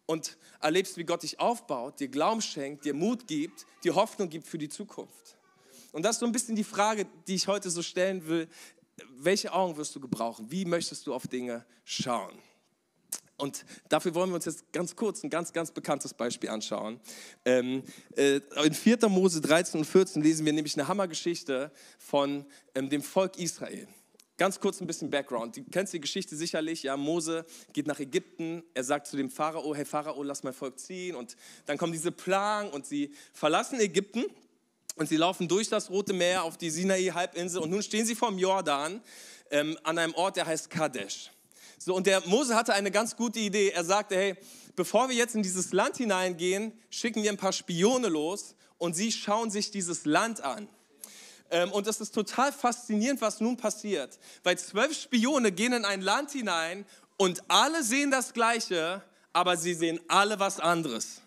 und 0.07 0.39
erlebst, 0.61 0.97
wie 0.97 1.05
Gott 1.05 1.23
dich 1.23 1.39
aufbaut, 1.39 2.01
dir 2.01 2.09
Glauben 2.09 2.41
schenkt, 2.41 2.85
dir 2.85 2.95
Mut 2.95 3.27
gibt, 3.27 3.67
dir 3.85 3.95
Hoffnung 3.95 4.31
gibt 4.31 4.47
für 4.47 4.59
die 4.59 4.69
Zukunft. 4.69 5.37
Und 5.93 6.03
das 6.03 6.17
ist 6.17 6.21
so 6.21 6.27
ein 6.27 6.33
bisschen 6.33 6.57
die 6.57 6.65
Frage, 6.65 7.07
die 7.27 7.35
ich 7.35 7.47
heute 7.47 7.71
so 7.71 7.83
stellen 7.83 8.27
will. 8.27 8.49
Welche 9.11 9.53
Augen 9.53 9.77
wirst 9.77 9.95
du 9.95 10.01
gebrauchen? 10.01 10.51
Wie 10.51 10.65
möchtest 10.65 11.07
du 11.07 11.15
auf 11.15 11.27
Dinge 11.27 11.65
schauen? 11.85 12.39
Und 13.37 13.65
dafür 13.89 14.15
wollen 14.15 14.31
wir 14.31 14.35
uns 14.35 14.47
jetzt 14.47 14.73
ganz 14.73 14.97
kurz 14.97 15.23
ein 15.23 15.31
ganz, 15.31 15.53
ganz 15.53 15.71
bekanntes 15.71 16.13
Beispiel 16.13 16.51
anschauen. 16.51 17.01
Ähm, 17.45 17.85
äh, 18.17 18.41
in 18.65 18.75
4. 18.75 19.09
Mose 19.09 19.41
13 19.41 19.81
und 19.81 19.87
14 19.87 20.23
lesen 20.23 20.45
wir 20.45 20.53
nämlich 20.53 20.77
eine 20.77 20.89
Hammergeschichte 20.89 21.71
von 21.99 22.45
ähm, 22.75 22.91
dem 22.91 23.03
Volk 23.03 23.39
Israel. 23.39 23.87
Ganz 24.39 24.61
kurz 24.61 24.81
ein 24.81 24.87
bisschen 24.87 25.11
Background. 25.11 25.57
Du 25.57 25.65
kennst 25.65 25.93
die 25.93 26.01
Geschichte 26.01 26.37
sicherlich. 26.37 26.85
Ja, 26.85 26.97
Mose 26.97 27.45
geht 27.73 27.89
nach 27.89 27.99
Ägypten. 27.99 28.63
Er 28.73 28.85
sagt 28.85 29.09
zu 29.09 29.17
dem 29.17 29.31
Pharao: 29.31 29.75
Hey 29.75 29.85
Pharao, 29.85 30.23
lass 30.23 30.45
mein 30.45 30.53
Volk 30.53 30.79
ziehen. 30.79 31.17
Und 31.17 31.37
dann 31.67 31.77
kommen 31.77 31.93
diese 31.93 32.13
Plagen 32.13 32.71
und 32.71 32.87
sie 32.87 33.13
verlassen 33.33 33.81
Ägypten 33.81 34.25
und 34.95 35.09
sie 35.09 35.17
laufen 35.17 35.49
durch 35.49 35.69
das 35.69 35.91
Rote 35.91 36.13
Meer 36.13 36.45
auf 36.45 36.57
die 36.57 36.71
Sinai-Halbinsel. 36.71 37.61
Und 37.61 37.71
nun 37.71 37.83
stehen 37.83 38.07
sie 38.07 38.15
vom 38.15 38.39
Jordan 38.39 39.03
ähm, 39.51 39.77
an 39.83 39.99
einem 39.99 40.15
Ort, 40.15 40.37
der 40.37 40.47
heißt 40.47 40.71
Kadesh. 40.71 41.33
So, 41.77 41.97
und 41.97 42.07
der 42.07 42.25
Mose 42.29 42.55
hatte 42.55 42.75
eine 42.75 42.93
ganz 42.93 43.17
gute 43.17 43.41
Idee. 43.41 43.71
Er 43.71 43.85
sagte: 43.85 44.15
Hey, 44.15 44.37
bevor 44.77 45.09
wir 45.09 45.17
jetzt 45.17 45.35
in 45.35 45.43
dieses 45.43 45.73
Land 45.73 45.97
hineingehen, 45.97 46.73
schicken 46.91 47.25
wir 47.25 47.33
ein 47.33 47.39
paar 47.39 47.53
Spione 47.53 48.07
los 48.07 48.55
und 48.79 48.95
sie 48.95 49.11
schauen 49.11 49.51
sich 49.51 49.73
dieses 49.73 50.05
Land 50.05 50.43
an. 50.45 50.69
Ähm, 51.51 51.73
und 51.73 51.87
es 51.87 52.01
ist 52.01 52.15
total 52.15 52.53
faszinierend, 52.53 53.21
was 53.21 53.41
nun 53.41 53.57
passiert. 53.57 54.19
Weil 54.43 54.59
zwölf 54.59 54.95
Spione 54.97 55.53
gehen 55.53 55.73
in 55.73 55.85
ein 55.85 56.01
Land 56.01 56.33
hinein 56.33 56.85
und 57.17 57.43
alle 57.49 57.83
sehen 57.83 58.11
das 58.11 58.33
Gleiche, 58.33 59.03
aber 59.33 59.57
sie 59.57 59.75
sehen 59.75 60.01
alle 60.09 60.39
was 60.39 60.61
anderes. 60.61 61.23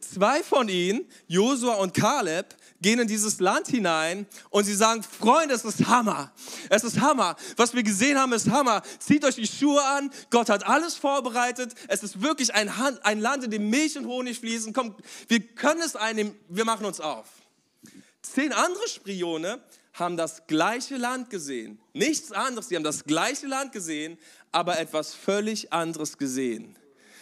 Zwei 0.00 0.42
von 0.42 0.68
ihnen, 0.68 1.06
Josua 1.26 1.74
und 1.74 1.92
Kaleb, 1.92 2.56
gehen 2.80 2.98
in 2.98 3.06
dieses 3.06 3.38
Land 3.38 3.68
hinein 3.68 4.26
und 4.48 4.64
sie 4.64 4.74
sagen, 4.74 5.02
Freunde, 5.02 5.54
es 5.54 5.64
ist 5.64 5.86
Hammer. 5.86 6.32
Es 6.70 6.84
ist 6.84 7.00
Hammer. 7.00 7.36
Was 7.56 7.74
wir 7.74 7.82
gesehen 7.82 8.18
haben, 8.18 8.32
ist 8.32 8.50
Hammer. 8.50 8.82
Zieht 8.98 9.24
euch 9.24 9.34
die 9.34 9.46
Schuhe 9.46 9.84
an. 9.84 10.10
Gott 10.30 10.48
hat 10.48 10.66
alles 10.66 10.96
vorbereitet. 10.96 11.74
Es 11.88 12.02
ist 12.02 12.22
wirklich 12.22 12.54
ein, 12.54 12.70
ein 13.02 13.20
Land, 13.20 13.44
in 13.44 13.50
dem 13.50 13.68
Milch 13.68 13.98
und 13.98 14.06
Honig 14.06 14.40
fließen. 14.40 14.72
Komm, 14.72 14.96
wir 15.28 15.40
können 15.40 15.82
es 15.82 15.96
einnehmen. 15.96 16.34
Wir 16.48 16.64
machen 16.64 16.86
uns 16.86 17.00
auf. 17.00 17.26
Zehn 18.22 18.52
andere 18.52 18.88
Spione 18.88 19.60
haben 19.94 20.16
das 20.16 20.46
gleiche 20.46 20.96
Land 20.96 21.30
gesehen. 21.30 21.80
Nichts 21.92 22.32
anderes, 22.32 22.68
sie 22.68 22.76
haben 22.76 22.84
das 22.84 23.04
gleiche 23.04 23.46
Land 23.46 23.72
gesehen, 23.72 24.18
aber 24.52 24.78
etwas 24.78 25.14
völlig 25.14 25.72
anderes 25.72 26.18
gesehen. 26.18 26.76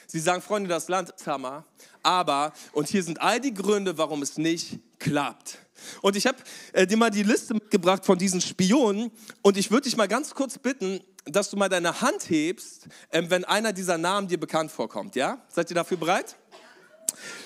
Sie 0.06 0.20
sagen, 0.20 0.40
Freunde, 0.40 0.68
das 0.68 0.88
Land 0.88 1.10
ist 1.10 1.26
Hammer, 1.26 1.66
aber, 2.02 2.52
und 2.72 2.88
hier 2.88 3.02
sind 3.02 3.20
all 3.20 3.40
die 3.40 3.52
Gründe, 3.52 3.98
warum 3.98 4.22
es 4.22 4.38
nicht 4.38 4.78
klappt. 4.98 5.58
Und 6.00 6.16
ich 6.16 6.26
habe 6.26 6.38
äh, 6.72 6.86
dir 6.86 6.96
mal 6.96 7.10
die 7.10 7.22
Liste 7.22 7.54
mitgebracht 7.54 8.04
von 8.04 8.18
diesen 8.18 8.40
Spionen 8.40 9.10
und 9.42 9.56
ich 9.56 9.70
würde 9.70 9.84
dich 9.84 9.96
mal 9.96 10.08
ganz 10.08 10.34
kurz 10.34 10.58
bitten, 10.58 11.00
dass 11.24 11.50
du 11.50 11.56
mal 11.56 11.68
deine 11.68 12.00
Hand 12.00 12.30
hebst, 12.30 12.88
äh, 13.10 13.22
wenn 13.28 13.44
einer 13.44 13.72
dieser 13.72 13.98
Namen 13.98 14.28
dir 14.28 14.40
bekannt 14.40 14.72
vorkommt. 14.72 15.14
Ja? 15.14 15.44
Seid 15.48 15.70
ihr 15.70 15.74
dafür 15.74 15.98
bereit? 15.98 16.36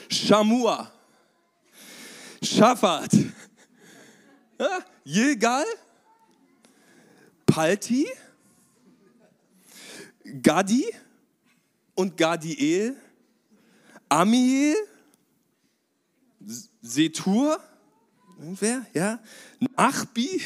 Shamua, 0.09 0.92
Schafat, 2.42 3.12
ja, 5.04 5.64
Palti, 7.46 8.08
Gadi, 10.42 10.87
und 11.94 12.16
Gadiel, 12.16 12.96
Amiel, 14.08 14.76
Setur, 16.80 17.61
wer? 18.38 18.87
Ja? 18.92 19.20
Achbi, 19.76 20.42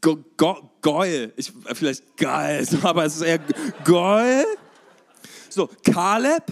Go, 0.00 0.18
Go, 0.36 0.70
Goil, 0.82 1.32
ich, 1.36 1.52
vielleicht 1.72 2.16
geil, 2.16 2.66
aber 2.82 3.06
es 3.06 3.16
ist 3.16 3.22
eher 3.22 3.40
Goil. 3.84 4.44
So, 5.48 5.68
Kaleb. 5.82 6.44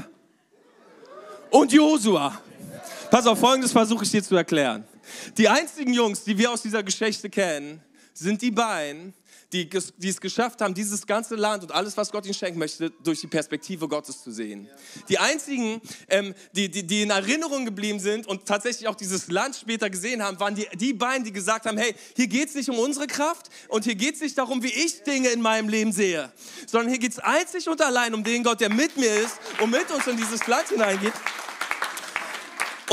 Und 1.50 1.72
Josua. 1.72 2.40
Pass 3.14 3.28
auf, 3.28 3.38
folgendes 3.38 3.71
versuche 3.71 4.02
ich 4.02 4.11
dir 4.11 4.25
zu 4.25 4.35
erklären. 4.35 4.83
Die 5.38 5.49
einzigen 5.49 5.94
Jungs, 5.94 6.25
die 6.25 6.37
wir 6.37 6.50
aus 6.50 6.62
dieser 6.62 6.83
Geschichte 6.83 7.30
kennen, 7.30 7.80
sind 8.12 8.42
die 8.42 8.50
beiden, 8.50 9.14
die, 9.52 9.71
die 9.99 10.09
es 10.09 10.21
geschafft 10.21 10.61
haben, 10.61 10.75
dieses 10.75 11.06
ganze 11.06 11.37
Land 11.37 11.62
und 11.62 11.71
alles, 11.71 11.97
was 11.97 12.11
Gott 12.11 12.25
ihnen 12.25 12.35
schenken 12.35 12.59
möchte, 12.59 12.90
durch 13.04 13.21
die 13.21 13.28
Perspektive 13.28 13.87
Gottes 13.87 14.21
zu 14.21 14.33
sehen. 14.33 14.68
Die 15.09 15.16
einzigen, 15.16 15.80
ähm, 16.09 16.35
die, 16.56 16.68
die, 16.68 16.85
die 16.85 17.02
in 17.02 17.11
Erinnerung 17.11 17.64
geblieben 17.64 18.00
sind 18.00 18.26
und 18.26 18.47
tatsächlich 18.47 18.88
auch 18.88 18.97
dieses 18.97 19.28
Land 19.28 19.54
später 19.54 19.88
gesehen 19.90 20.21
haben, 20.21 20.40
waren 20.40 20.56
die, 20.56 20.66
die 20.75 20.92
beiden, 20.92 21.23
die 21.23 21.33
gesagt 21.33 21.66
haben, 21.66 21.78
hey, 21.78 21.94
hier 22.16 22.26
geht 22.26 22.49
es 22.49 22.56
nicht 22.56 22.68
um 22.68 22.80
unsere 22.80 23.06
Kraft 23.06 23.49
und 23.68 23.85
hier 23.85 23.94
geht 23.94 24.16
es 24.16 24.23
nicht 24.23 24.37
darum, 24.37 24.61
wie 24.64 24.73
ich 24.73 25.04
Dinge 25.04 25.28
in 25.28 25.40
meinem 25.40 25.68
Leben 25.68 25.92
sehe, 25.92 26.33
sondern 26.66 26.88
hier 26.88 26.99
geht 26.99 27.12
es 27.12 27.21
einzig 27.21 27.68
und 27.68 27.80
allein 27.80 28.12
um 28.12 28.25
den 28.25 28.42
Gott, 28.42 28.61
der 28.61 28.71
mit 28.71 28.97
mir 28.97 29.14
ist 29.14 29.38
und 29.61 29.71
mit 29.71 29.88
uns 29.92 30.04
in 30.09 30.16
dieses 30.16 30.44
Land 30.49 30.71
hineingeht. 30.71 31.12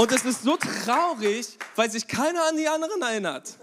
Und 0.01 0.11
es 0.11 0.25
ist 0.25 0.41
so 0.41 0.57
traurig, 0.57 1.59
weil 1.75 1.91
sich 1.91 2.07
keiner 2.07 2.47
an 2.47 2.57
die 2.57 2.67
anderen 2.67 3.03
erinnert. 3.03 3.55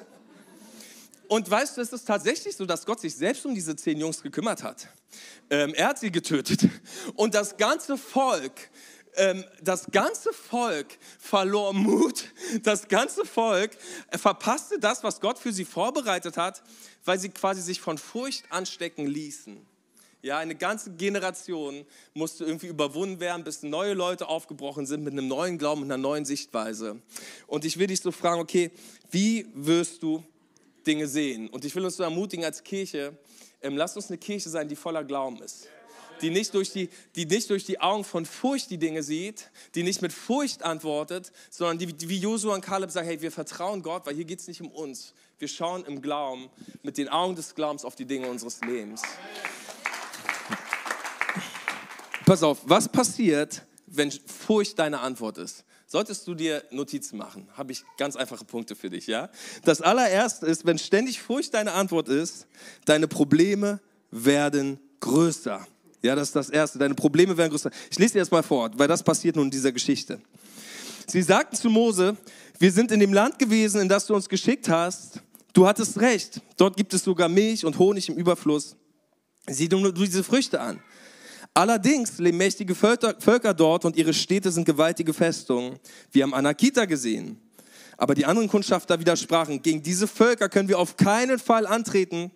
Und 1.26 1.50
weißt 1.50 1.76
du, 1.76 1.80
es 1.80 1.92
ist 1.92 2.04
tatsächlich 2.04 2.54
so, 2.54 2.64
dass 2.64 2.86
Gott 2.86 3.00
sich 3.00 3.16
selbst 3.16 3.44
um 3.44 3.56
diese 3.56 3.74
zehn 3.74 3.98
Jungs 3.98 4.22
gekümmert 4.22 4.62
hat. 4.62 4.86
Ähm, 5.50 5.74
er 5.74 5.88
hat 5.88 5.98
sie 5.98 6.12
getötet. 6.12 6.60
Und 7.16 7.34
das 7.34 7.56
ganze 7.56 7.98
Volk, 7.98 8.52
ähm, 9.16 9.44
das 9.60 9.90
ganze 9.90 10.32
Volk 10.32 10.86
verlor 11.18 11.72
Mut. 11.72 12.26
Das 12.62 12.86
ganze 12.86 13.24
Volk 13.24 13.76
verpasste 14.12 14.78
das, 14.78 15.02
was 15.02 15.20
Gott 15.20 15.40
für 15.40 15.52
sie 15.52 15.64
vorbereitet 15.64 16.36
hat, 16.36 16.62
weil 17.04 17.18
sie 17.18 17.30
quasi 17.30 17.62
sich 17.62 17.80
von 17.80 17.98
Furcht 17.98 18.44
anstecken 18.50 19.08
ließen. 19.08 19.66
Ja, 20.20 20.38
eine 20.38 20.56
ganze 20.56 20.90
Generation 20.90 21.84
musste 22.12 22.44
irgendwie 22.44 22.66
überwunden 22.66 23.20
werden, 23.20 23.44
bis 23.44 23.62
neue 23.62 23.94
Leute 23.94 24.28
aufgebrochen 24.28 24.84
sind 24.84 25.04
mit 25.04 25.12
einem 25.12 25.28
neuen 25.28 25.58
Glauben, 25.58 25.82
und 25.82 25.92
einer 25.92 26.02
neuen 26.02 26.24
Sichtweise. 26.24 27.00
Und 27.46 27.64
ich 27.64 27.78
will 27.78 27.86
dich 27.86 28.00
so 28.00 28.10
fragen, 28.10 28.40
okay, 28.40 28.72
wie 29.10 29.46
wirst 29.54 30.02
du 30.02 30.24
Dinge 30.88 31.06
sehen. 31.06 31.48
Und 31.48 31.64
ich 31.64 31.74
will 31.76 31.84
uns 31.84 31.96
so 31.96 32.02
ermutigen 32.02 32.44
als 32.44 32.64
Kirche, 32.64 33.16
ähm, 33.62 33.76
lasst 33.76 33.96
uns 33.96 34.08
eine 34.08 34.18
Kirche 34.18 34.48
sein, 34.48 34.68
die 34.68 34.76
voller 34.76 35.04
Glauben 35.04 35.40
ist. 35.42 35.68
Die 36.22 36.30
nicht, 36.30 36.52
durch 36.54 36.72
die, 36.72 36.88
die 37.14 37.26
nicht 37.26 37.48
durch 37.48 37.64
die 37.64 37.80
Augen 37.80 38.02
von 38.02 38.26
Furcht 38.26 38.70
die 38.70 38.78
Dinge 38.78 39.04
sieht, 39.04 39.50
die 39.76 39.84
nicht 39.84 40.02
mit 40.02 40.12
Furcht 40.12 40.64
antwortet, 40.64 41.30
sondern 41.48 41.78
die, 41.78 41.86
die 41.92 42.08
wie 42.08 42.18
Josua 42.18 42.54
und 42.54 42.60
Kaleb 42.60 42.90
sagen, 42.90 43.06
hey, 43.06 43.20
wir 43.20 43.30
vertrauen 43.30 43.82
Gott, 43.82 44.04
weil 44.04 44.16
hier 44.16 44.24
geht 44.24 44.40
es 44.40 44.48
nicht 44.48 44.60
um 44.60 44.70
uns. 44.72 45.14
Wir 45.38 45.46
schauen 45.46 45.84
im 45.84 46.02
Glauben, 46.02 46.48
mit 46.82 46.98
den 46.98 47.08
Augen 47.08 47.36
des 47.36 47.54
Glaubens 47.54 47.84
auf 47.84 47.94
die 47.94 48.06
Dinge 48.06 48.28
unseres 48.28 48.60
Lebens. 48.62 49.02
Pass 52.28 52.42
auf, 52.42 52.58
was 52.64 52.86
passiert, 52.90 53.62
wenn 53.86 54.10
Furcht 54.10 54.78
deine 54.78 55.00
Antwort 55.00 55.38
ist? 55.38 55.64
solltest 55.86 56.28
du 56.28 56.34
dir 56.34 56.62
Notizen 56.70 57.16
machen. 57.16 57.48
Habe 57.56 57.72
ich 57.72 57.82
ganz 57.96 58.16
einfache 58.16 58.44
Punkte 58.44 58.76
für 58.76 58.90
dich, 58.90 59.06
ja? 59.06 59.30
Das 59.64 59.80
allererste 59.80 60.44
ist, 60.44 60.66
wenn 60.66 60.76
ständig 60.76 61.22
Furcht 61.22 61.54
deine 61.54 61.72
Antwort 61.72 62.10
ist, 62.10 62.46
deine 62.84 63.08
Probleme 63.08 63.80
werden 64.10 64.78
größer. 65.00 65.66
Ja, 66.02 66.14
das 66.14 66.28
ist 66.28 66.36
das 66.36 66.50
Erste. 66.50 66.78
Deine 66.78 66.94
Probleme 66.94 67.34
werden 67.38 67.48
größer. 67.48 67.70
Ich 67.90 67.98
lese 67.98 68.12
dir 68.12 68.18
das 68.18 68.30
mal 68.30 68.42
vor, 68.42 68.70
weil 68.76 68.88
das 68.88 69.02
passiert 69.02 69.36
nun 69.36 69.46
in 69.46 69.50
dieser 69.50 69.72
Geschichte. 69.72 70.20
Sie 71.06 71.22
sagten 71.22 71.56
zu 71.56 71.70
Mose, 71.70 72.14
wir 72.58 72.70
sind 72.70 72.92
in 72.92 73.00
dem 73.00 73.14
Land 73.14 73.38
gewesen, 73.38 73.80
in 73.80 73.88
das 73.88 74.04
du 74.04 74.14
uns 74.14 74.28
geschickt 74.28 74.68
hast. 74.68 75.22
Du 75.54 75.66
hattest 75.66 75.98
recht. 75.98 76.42
Dort 76.58 76.76
gibt 76.76 76.92
es 76.92 77.04
sogar 77.04 77.30
Milch 77.30 77.64
und 77.64 77.78
Honig 77.78 78.10
im 78.10 78.16
Überfluss. 78.16 78.76
Sieh 79.46 79.70
du 79.70 79.78
nur 79.78 79.94
diese 79.94 80.22
Früchte 80.22 80.60
an. 80.60 80.82
Allerdings 81.58 82.18
leben 82.18 82.38
mächtige 82.38 82.76
Völker 82.76 83.52
dort 83.52 83.84
und 83.84 83.96
ihre 83.96 84.14
Städte 84.14 84.52
sind 84.52 84.64
gewaltige 84.64 85.12
Festungen. 85.12 85.80
Wir 86.12 86.22
haben 86.22 86.32
Anakita 86.32 86.84
gesehen. 86.84 87.40
Aber 87.96 88.14
die 88.14 88.26
anderen 88.26 88.48
Kundschafter 88.48 89.00
widersprachen, 89.00 89.60
gegen 89.60 89.82
diese 89.82 90.06
Völker 90.06 90.48
können 90.48 90.68
wir 90.68 90.78
auf 90.78 90.96
keinen 90.96 91.40
Fall 91.40 91.66
antreten. 91.66 92.30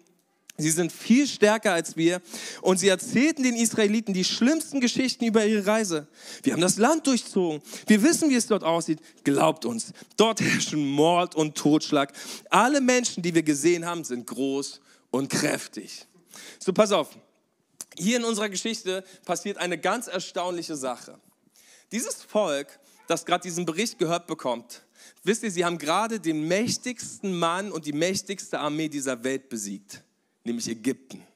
Sie 0.59 0.73
sind 0.73 0.91
viel 0.91 1.29
stärker 1.29 1.73
als 1.73 1.97
wir 1.97 2.21
und 2.63 2.81
sie 2.81 2.89
erzählten 2.89 3.45
den 3.45 3.55
Israeliten 3.55 4.13
die 4.13 4.25
schlimmsten 4.25 4.81
Geschichten 4.81 5.25
über 5.25 5.47
ihre 5.47 5.69
Reise. 5.69 6.09
Wir 6.43 6.55
haben 6.55 6.61
das 6.61 6.79
Land 6.79 7.07
durchzogen. 7.07 7.63
Wir 7.87 8.03
wissen, 8.03 8.29
wie 8.29 8.35
es 8.35 8.49
dort 8.49 8.65
aussieht. 8.65 8.99
Glaubt 9.23 9.65
uns, 9.65 9.93
dort 10.17 10.41
herrschen 10.41 10.85
Mord 10.85 11.37
und 11.37 11.55
Totschlag. 11.55 12.13
Alle 12.51 12.81
Menschen, 12.81 13.23
die 13.23 13.37
wir 13.37 13.45
gesehen 13.45 13.87
haben, 13.87 14.03
sind 14.03 14.27
groß 14.27 14.81
und 15.13 15.31
kräftig. 15.31 16.09
So, 16.59 16.73
pass 16.73 16.91
auf. 16.91 17.17
Hier 17.97 18.17
in 18.19 18.25
unserer 18.25 18.49
Geschichte 18.49 19.05
passiert 19.25 19.59
eine 19.59 19.79
ganz 19.79 20.07
erstaunliche 20.07 20.77
Sache. 20.77 21.19
Dieses 21.91 22.23
Volk, 22.23 22.81
das 23.07 23.27
gerade 23.27 23.43
diesen 23.43 23.67
Bericht 23.67 23.99
gehört 23.99 24.27
bekommt, 24.27 24.83
wisst 25.25 25.43
ihr, 25.43 25.51
sie 25.51 25.65
haben 25.65 25.79
gerade 25.79 26.21
den 26.21 26.49
mächtigsten 26.49 27.39
Mann 27.39 27.71
und 27.71 27.87
die 27.87 27.93
mächtigste 27.93 28.61
Armee 28.61 28.89
dieser 28.89 29.25
Welt 29.25 29.49
besiegt, 29.49 30.03
nämlich 30.45 30.69
Ägypten. 30.69 31.27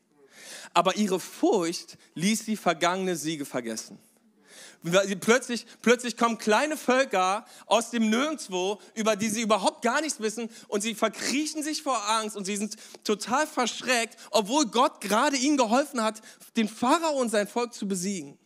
Aber 0.72 0.96
ihre 0.96 1.20
Furcht 1.20 1.98
ließ 2.14 2.44
sie 2.46 2.56
vergangene 2.56 3.16
Siege 3.16 3.44
vergessen. 3.44 3.98
Plötzlich, 5.20 5.66
plötzlich 5.82 6.16
kommen 6.16 6.38
kleine 6.38 6.76
Völker 6.76 7.44
aus 7.66 7.90
dem 7.90 8.08
Nirgendwo, 8.10 8.80
über 8.94 9.16
die 9.16 9.28
sie 9.28 9.42
überhaupt 9.42 9.82
gar 9.82 10.00
nichts 10.00 10.20
wissen 10.20 10.48
und 10.68 10.82
sie 10.82 10.94
verkriechen 10.94 11.62
sich 11.62 11.82
vor 11.82 12.08
Angst 12.08 12.36
und 12.36 12.44
sie 12.44 12.56
sind 12.56 12.76
total 13.04 13.46
verschreckt, 13.46 14.16
obwohl 14.30 14.66
Gott 14.66 15.00
gerade 15.00 15.36
ihnen 15.36 15.56
geholfen 15.56 16.02
hat, 16.02 16.20
den 16.56 16.68
Pharao 16.68 17.20
und 17.20 17.30
sein 17.30 17.48
Volk 17.48 17.74
zu 17.74 17.88
besiegen. 17.88 18.38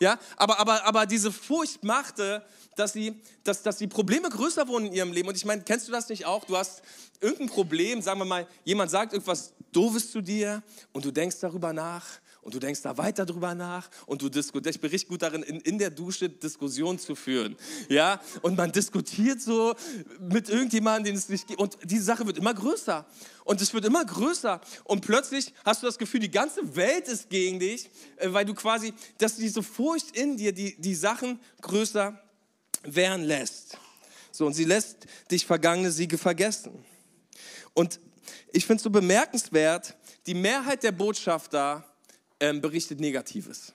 Ja, 0.00 0.18
aber, 0.36 0.60
aber, 0.60 0.84
aber 0.84 1.06
diese 1.06 1.32
Furcht 1.32 1.82
machte, 1.82 2.44
dass, 2.76 2.92
sie, 2.92 3.20
dass, 3.42 3.62
dass 3.62 3.78
die 3.78 3.88
Probleme 3.88 4.28
größer 4.28 4.68
wurden 4.68 4.86
in 4.86 4.92
ihrem 4.92 5.12
Leben. 5.12 5.28
Und 5.28 5.36
ich 5.36 5.44
meine, 5.44 5.62
kennst 5.62 5.88
du 5.88 5.92
das 5.92 6.08
nicht 6.08 6.26
auch? 6.26 6.44
Du 6.44 6.56
hast 6.56 6.82
irgendein 7.20 7.48
Problem, 7.48 8.00
sagen 8.00 8.20
wir 8.20 8.24
mal, 8.24 8.46
jemand 8.64 8.90
sagt 8.90 9.12
irgendwas 9.12 9.54
Doofes 9.72 10.12
zu 10.12 10.20
dir 10.20 10.62
und 10.92 11.04
du 11.04 11.10
denkst 11.10 11.36
darüber 11.40 11.72
nach 11.72 12.06
und 12.48 12.54
du 12.54 12.60
denkst 12.60 12.80
da 12.80 12.96
weiter 12.96 13.26
drüber 13.26 13.54
nach 13.54 13.90
und 14.06 14.22
du 14.22 14.30
diskutierst. 14.30 14.76
Ich 14.76 14.80
bin 14.80 14.90
richtig 14.90 15.10
gut 15.10 15.20
darin, 15.20 15.42
in, 15.42 15.60
in 15.60 15.76
der 15.76 15.90
Dusche 15.90 16.30
Diskussionen 16.30 16.98
zu 16.98 17.14
führen. 17.14 17.58
Ja? 17.90 18.22
Und 18.40 18.56
man 18.56 18.72
diskutiert 18.72 19.42
so 19.42 19.74
mit 20.18 20.48
irgendjemandem, 20.48 21.12
den 21.12 21.18
es 21.18 21.28
nicht 21.28 21.46
gibt. 21.46 21.60
Und 21.60 21.76
diese 21.84 22.04
Sache 22.04 22.26
wird 22.26 22.38
immer 22.38 22.54
größer. 22.54 23.04
Und 23.44 23.60
es 23.60 23.74
wird 23.74 23.84
immer 23.84 24.02
größer. 24.02 24.62
Und 24.84 25.02
plötzlich 25.02 25.52
hast 25.62 25.82
du 25.82 25.86
das 25.88 25.98
Gefühl, 25.98 26.20
die 26.20 26.30
ganze 26.30 26.74
Welt 26.74 27.06
ist 27.06 27.28
gegen 27.28 27.60
dich, 27.60 27.90
äh, 28.16 28.32
weil 28.32 28.46
du 28.46 28.54
quasi, 28.54 28.94
dass 29.18 29.36
diese 29.36 29.62
Furcht 29.62 30.16
in 30.16 30.38
dir 30.38 30.52
die, 30.52 30.80
die 30.80 30.94
Sachen 30.94 31.40
größer 31.60 32.18
werden 32.82 33.26
lässt. 33.26 33.76
So, 34.32 34.46
und 34.46 34.54
sie 34.54 34.64
lässt 34.64 35.06
dich 35.30 35.44
vergangene 35.44 35.90
Siege 35.90 36.16
vergessen. 36.16 36.82
Und 37.74 38.00
ich 38.54 38.64
finde 38.64 38.78
es 38.78 38.84
so 38.84 38.90
bemerkenswert, 38.90 39.96
die 40.26 40.32
Mehrheit 40.32 40.82
der 40.82 40.92
Botschafter 40.92 41.84
ähm, 42.40 42.60
berichtet 42.60 43.00
Negatives. 43.00 43.72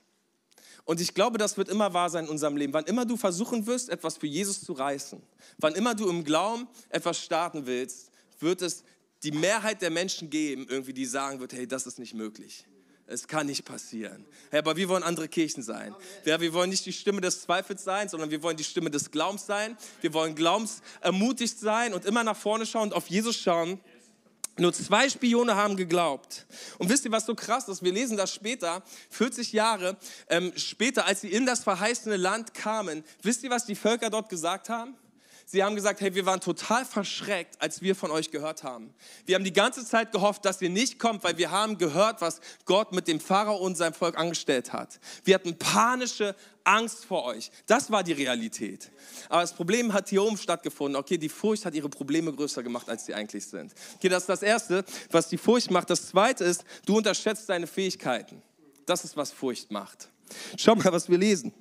Und 0.86 1.00
ich 1.00 1.14
glaube, 1.14 1.38
das 1.38 1.58
wird 1.58 1.70
immer 1.70 1.94
wahr 1.94 2.10
sein 2.10 2.26
in 2.26 2.32
unserem 2.32 2.58
Leben. 2.58 2.74
Wann 2.74 2.86
immer 2.86 3.06
du 3.06 3.16
versuchen 3.16 3.66
wirst, 3.68 3.90
etwas 3.90 4.18
für 4.18 4.28
Jesus 4.28 4.62
zu 4.62 4.74
reißen, 4.74 5.22
wann 5.58 5.76
immer 5.76 5.96
du 5.96 6.10
im 6.10 6.24
Glauben 6.24 6.68
etwas 6.90 7.20
starten 7.20 7.66
willst, 7.66 8.12
wird 8.40 8.62
es 8.62 8.84
die 9.24 9.32
Mehrheit 9.32 9.82
der 9.82 9.90
Menschen 9.90 10.30
geben, 10.30 10.68
irgendwie, 10.70 10.94
die 10.94 11.06
sagen 11.06 11.40
wird, 11.40 11.54
hey, 11.54 11.66
das 11.66 11.88
ist 11.88 12.00
nicht 12.00 12.14
möglich. 12.14 12.66
Es 13.06 13.28
kann 13.28 13.48
nicht 13.48 13.66
passieren. 13.66 14.26
Hey, 14.50 14.60
aber 14.60 14.76
wir 14.76 14.88
wollen 14.88 15.04
andere 15.04 15.28
Kirchen 15.28 15.62
sein. 15.62 15.94
Ja, 16.26 16.40
wir 16.40 16.54
wollen 16.54 16.70
nicht 16.70 16.86
die 16.86 16.94
Stimme 16.94 17.20
des 17.22 17.42
Zweifels 17.42 17.84
sein, 17.84 18.08
sondern 18.08 18.32
wir 18.32 18.42
wollen 18.44 18.56
die 18.56 18.64
Stimme 18.64 18.90
des 18.90 19.12
Glaubens 19.12 19.46
sein. 19.46 19.78
Wir 20.02 20.14
wollen 20.14 20.36
glaubensermutigt 20.36 21.60
sein 21.60 21.94
und 21.94 22.06
immer 22.06 22.24
nach 22.24 22.38
vorne 22.38 22.66
schauen 22.66 22.90
und 22.90 22.94
auf 22.94 23.08
Jesus 23.08 23.36
schauen. 23.38 23.80
Nur 24.58 24.72
zwei 24.72 25.10
Spione 25.10 25.56
haben 25.56 25.76
geglaubt. 25.76 26.46
Und 26.78 26.90
wisst 26.90 27.06
ihr, 27.06 27.12
was 27.12 27.26
so 27.26 27.34
krass 27.34 27.68
ist? 27.68 27.82
Wir 27.82 27.92
lesen 27.92 28.18
das 28.18 28.34
später, 28.34 28.84
40 29.10 29.52
Jahre 29.52 29.98
ähm, 30.30 30.54
später, 30.56 31.06
als 31.08 31.22
sie 31.22 31.32
in 31.32 31.48
das 31.48 31.64
verheißene 31.64 32.18
Land 32.18 32.54
kamen. 32.54 33.04
Wisst 33.24 33.44
ihr, 33.44 33.50
was 33.50 33.66
die 33.66 33.76
Völker 33.76 34.12
dort 34.12 34.30
gesagt 34.30 34.70
haben? 34.70 34.96
Sie 35.46 35.64
haben 35.64 35.76
gesagt, 35.76 36.02
hey, 36.02 36.16
wir 36.16 36.26
waren 36.26 36.40
total 36.40 36.86
verschreckt, 36.86 37.62
als 37.62 37.82
wir 37.82 37.96
von 37.96 38.12
euch 38.12 38.32
gehört 38.32 38.64
haben. 38.64 38.94
Wir 39.26 39.36
haben 39.36 39.44
die 39.44 39.54
ganze 39.54 39.86
Zeit 39.86 40.12
gehofft, 40.12 40.46
dass 40.46 40.62
ihr 40.62 40.70
nicht 40.70 41.00
kommt, 41.00 41.24
weil 41.24 41.38
wir 41.38 41.52
haben 41.52 41.78
gehört, 41.78 42.22
was 42.22 42.40
Gott 42.66 42.94
mit 42.94 43.08
dem 43.08 43.20
Pharao 43.20 43.58
und 43.58 43.76
seinem 43.76 43.94
Volk 43.94 44.18
angestellt 44.18 44.74
hat. 44.74 45.00
Wir 45.24 45.36
hatten 45.36 45.58
panische 45.58 46.36
Angst 46.64 47.06
vor 47.06 47.26
euch. 47.26 47.52
Das 47.68 47.92
war 47.92 48.04
die 48.04 48.14
Realität. 48.14 48.92
Aber 49.30 49.42
das 49.42 49.54
Problem 49.54 49.94
hat 49.94 50.10
hier 50.10 50.24
oben 50.24 50.38
stattgefunden. 50.38 50.96
Okay, 50.96 51.18
die 51.18 51.30
Furcht 51.30 51.66
hat 51.66 51.74
ihre 51.74 51.90
Probleme 51.90 52.34
größer 52.34 52.64
gemacht, 52.64 52.90
als 52.90 53.06
sie 53.06 53.14
eigentlich 53.14 53.46
sind. 53.46 53.74
Okay, 53.96 54.10
das 54.10 54.24
ist 54.24 54.30
das 54.30 54.44
Erste, 54.44 54.86
was 55.12 55.30
die 55.30 55.38
Furcht 55.38 55.72
macht. 55.72 55.90
Das 55.90 56.08
Zweite 56.08 56.46
ist, 56.46 56.64
du 56.86 56.98
unterschätzt 56.98 57.50
deine 57.50 57.68
Fähigkeiten. 57.68 58.42
Das 58.86 59.04
ist, 59.04 59.18
was 59.18 59.32
Furcht 59.32 59.72
macht. 59.72 60.10
Schau 60.58 60.76
mal, 60.76 60.92
was 60.92 61.10
wir 61.10 61.18
lesen. 61.18 61.54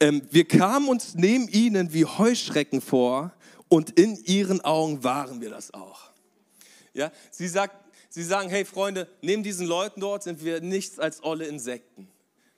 Ähm, 0.00 0.22
wir 0.30 0.46
kamen 0.46 0.88
uns 0.88 1.14
neben 1.14 1.48
ihnen 1.48 1.92
wie 1.92 2.04
Heuschrecken 2.04 2.80
vor 2.80 3.32
und 3.68 3.98
in 3.98 4.16
ihren 4.24 4.60
Augen 4.60 5.04
waren 5.04 5.40
wir 5.40 5.50
das 5.50 5.72
auch. 5.72 6.10
Ja, 6.92 7.10
sie, 7.30 7.48
sagt, 7.48 7.76
sie 8.10 8.24
sagen, 8.24 8.48
hey 8.48 8.64
Freunde, 8.64 9.08
neben 9.22 9.42
diesen 9.42 9.66
Leuten 9.66 10.00
dort 10.00 10.22
sind 10.22 10.44
wir 10.44 10.60
nichts 10.60 10.98
als 10.98 11.22
olle 11.22 11.46
Insekten. 11.46 12.08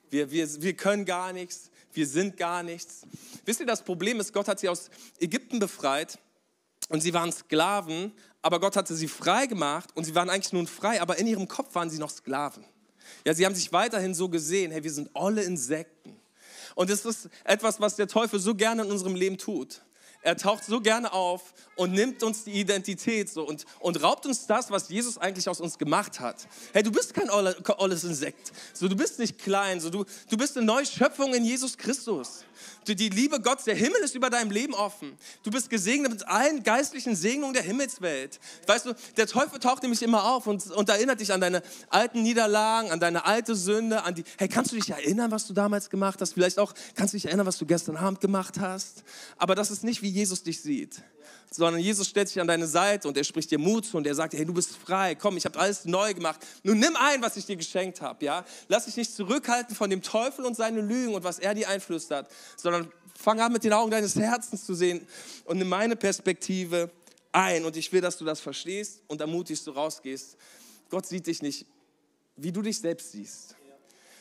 Wir, 0.09 0.31
wir, 0.31 0.61
wir 0.61 0.73
können 0.73 1.05
gar 1.05 1.33
nichts, 1.33 1.69
wir 1.93 2.07
sind 2.07 2.37
gar 2.37 2.63
nichts. 2.63 3.01
Wisst 3.45 3.59
ihr, 3.59 3.65
das 3.65 3.83
Problem 3.83 4.19
ist, 4.19 4.33
Gott 4.33 4.47
hat 4.47 4.59
sie 4.59 4.69
aus 4.69 4.89
Ägypten 5.19 5.59
befreit 5.59 6.19
und 6.89 7.01
sie 7.01 7.13
waren 7.13 7.31
Sklaven, 7.31 8.13
aber 8.41 8.59
Gott 8.59 8.75
hatte 8.75 8.95
sie 8.95 9.07
frei 9.07 9.47
gemacht 9.47 9.89
und 9.95 10.05
sie 10.05 10.15
waren 10.15 10.29
eigentlich 10.29 10.53
nun 10.53 10.67
frei, 10.67 11.01
aber 11.01 11.17
in 11.17 11.27
ihrem 11.27 11.47
Kopf 11.47 11.75
waren 11.75 11.89
sie 11.89 11.99
noch 11.99 12.09
Sklaven. 12.09 12.63
Ja, 13.25 13.33
sie 13.33 13.45
haben 13.45 13.55
sich 13.55 13.71
weiterhin 13.73 14.13
so 14.13 14.29
gesehen, 14.29 14.71
hey, 14.71 14.83
wir 14.83 14.91
sind 14.91 15.09
olle 15.13 15.43
Insekten. 15.43 15.96
Und 16.77 16.91
es 16.91 17.05
ist 17.05 17.27
etwas, 17.43 17.81
was 17.81 17.95
der 17.95 18.07
Teufel 18.07 18.39
so 18.39 18.53
gerne 18.53 18.83
in 18.83 18.91
unserem 18.91 19.15
Leben 19.15 19.39
tut. 19.39 19.81
Er 20.21 20.35
taucht 20.35 20.65
so 20.65 20.81
gerne 20.81 21.13
auf 21.13 21.53
und 21.75 21.93
nimmt 21.93 22.23
uns 22.23 22.43
die 22.43 22.51
Identität 22.51 23.29
so 23.29 23.47
und, 23.47 23.65
und 23.79 24.01
raubt 24.03 24.25
uns 24.25 24.47
das, 24.47 24.71
was 24.71 24.89
Jesus 24.89 25.17
eigentlich 25.17 25.47
aus 25.47 25.61
uns 25.61 25.77
gemacht 25.77 26.19
hat. 26.19 26.47
Hey, 26.73 26.83
du 26.83 26.91
bist 26.91 27.13
kein 27.13 27.29
olles 27.29 28.03
Insekt. 28.03 28.51
So, 28.73 28.87
du 28.87 28.95
bist 28.95 29.19
nicht 29.19 29.37
klein. 29.37 29.79
So, 29.79 29.89
du, 29.89 30.05
du 30.29 30.37
bist 30.37 30.57
eine 30.57 30.65
neue 30.65 30.85
Schöpfung 30.85 31.33
in 31.33 31.45
Jesus 31.45 31.77
Christus. 31.77 32.43
Die 32.87 33.09
Liebe 33.09 33.39
Gottes, 33.39 33.65
der 33.65 33.75
Himmel 33.75 34.01
ist 34.03 34.15
über 34.15 34.29
deinem 34.29 34.49
Leben 34.49 34.73
offen. 34.73 35.17
Du 35.43 35.51
bist 35.51 35.69
gesegnet 35.69 36.11
mit 36.11 36.27
allen 36.27 36.63
geistlichen 36.63 37.15
Segnungen 37.15 37.53
der 37.53 37.63
Himmelswelt. 37.63 38.39
Weißt 38.65 38.85
du, 38.85 38.93
der 39.17 39.27
Teufel 39.27 39.59
taucht 39.59 39.83
nämlich 39.83 40.01
immer 40.01 40.23
auf 40.23 40.47
und, 40.47 40.71
und 40.71 40.89
erinnert 40.89 41.19
dich 41.19 41.31
an 41.33 41.41
deine 41.41 41.61
alten 41.89 42.23
Niederlagen, 42.23 42.91
an 42.91 42.99
deine 42.99 43.25
alte 43.25 43.55
Sünde, 43.55 44.03
an 44.03 44.15
die, 44.15 44.23
hey, 44.37 44.47
kannst 44.47 44.71
du 44.71 44.75
dich 44.77 44.89
erinnern, 44.89 45.31
was 45.31 45.47
du 45.47 45.53
damals 45.53 45.89
gemacht 45.89 46.21
hast? 46.21 46.33
Vielleicht 46.33 46.59
auch, 46.59 46.73
kannst 46.95 47.13
du 47.13 47.17
dich 47.17 47.25
erinnern, 47.25 47.45
was 47.45 47.57
du 47.57 47.65
gestern 47.65 47.97
Abend 47.97 48.21
gemacht 48.21 48.59
hast? 48.59 49.03
Aber 49.37 49.53
das 49.53 49.69
ist 49.69 49.83
nicht, 49.83 50.01
wie 50.01 50.06
Jesus 50.09 50.43
dich 50.43 50.61
sieht 50.61 51.01
sondern 51.51 51.81
Jesus 51.81 52.07
stellt 52.07 52.27
sich 52.27 52.39
an 52.39 52.47
deine 52.47 52.67
Seite 52.67 53.07
und 53.07 53.17
er 53.17 53.23
spricht 53.23 53.49
dir 53.51 53.59
Mut 53.59 53.85
zu 53.85 53.97
und 53.97 54.05
er 54.05 54.15
sagt, 54.15 54.33
hey, 54.33 54.45
du 54.45 54.53
bist 54.53 54.75
frei, 54.75 55.15
komm, 55.15 55.37
ich 55.37 55.45
habe 55.45 55.57
alles 55.59 55.85
neu 55.85 56.13
gemacht. 56.13 56.45
Nun 56.63 56.79
nimm 56.79 56.95
ein, 56.95 57.21
was 57.21 57.37
ich 57.37 57.45
dir 57.45 57.55
geschenkt 57.55 58.01
habe, 58.01 58.25
ja? 58.25 58.45
Lass 58.67 58.85
dich 58.85 58.97
nicht 58.97 59.13
zurückhalten 59.13 59.75
von 59.75 59.89
dem 59.89 60.01
Teufel 60.01 60.45
und 60.45 60.55
seine 60.55 60.81
Lügen 60.81 61.15
und 61.15 61.23
was 61.23 61.39
er 61.39 61.53
dir 61.53 61.69
einflüstert, 61.69 62.29
sondern 62.55 62.91
fang 63.15 63.39
an 63.39 63.51
mit 63.51 63.63
den 63.63 63.73
Augen 63.73 63.91
deines 63.91 64.15
Herzens 64.15 64.65
zu 64.65 64.75
sehen 64.75 65.07
und 65.45 65.57
nimm 65.57 65.69
meine 65.69 65.95
Perspektive 65.95 66.91
ein 67.31 67.65
und 67.65 67.77
ich 67.77 67.91
will, 67.91 68.01
dass 68.01 68.17
du 68.17 68.25
das 68.25 68.39
verstehst 68.39 69.01
und 69.07 69.21
ermutigst 69.21 69.65
du 69.67 69.71
rausgehst. 69.71 70.37
Gott 70.89 71.05
sieht 71.05 71.27
dich 71.27 71.41
nicht, 71.41 71.65
wie 72.35 72.51
du 72.51 72.61
dich 72.61 72.79
selbst 72.79 73.11
siehst, 73.13 73.55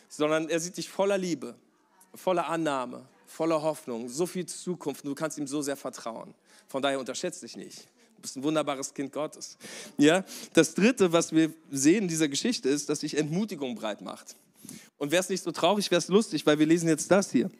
sondern 0.08 0.48
er 0.48 0.60
sieht 0.60 0.76
dich 0.76 0.88
voller 0.88 1.18
Liebe, 1.18 1.54
voller 2.14 2.48
Annahme, 2.48 3.08
voller 3.26 3.62
Hoffnung, 3.62 4.08
so 4.08 4.26
viel 4.26 4.46
Zukunft 4.46 5.04
und 5.04 5.10
du 5.10 5.14
kannst 5.14 5.38
ihm 5.38 5.46
so 5.46 5.62
sehr 5.62 5.76
vertrauen. 5.76 6.34
Von 6.68 6.82
daher 6.82 6.98
unterschätzt 6.98 7.42
dich 7.42 7.56
nicht. 7.56 7.86
Du 8.16 8.22
bist 8.22 8.36
ein 8.36 8.42
wunderbares 8.42 8.94
Kind 8.94 9.12
Gottes. 9.12 9.56
Ja? 9.98 10.24
Das 10.52 10.74
dritte, 10.74 11.12
was 11.12 11.32
wir 11.32 11.52
sehen 11.70 12.04
in 12.04 12.08
dieser 12.08 12.28
Geschichte, 12.28 12.68
ist, 12.68 12.88
dass 12.88 13.00
sich 13.00 13.16
Entmutigung 13.16 13.74
breit 13.74 14.00
macht. 14.00 14.36
Und 14.98 15.10
wäre 15.10 15.20
es 15.20 15.28
nicht 15.28 15.42
so 15.42 15.52
traurig, 15.52 15.90
wäre 15.90 15.98
es 15.98 16.08
lustig, 16.08 16.46
weil 16.46 16.58
wir 16.58 16.66
lesen 16.66 16.88
jetzt 16.88 17.10
das 17.10 17.30
hier. 17.30 17.50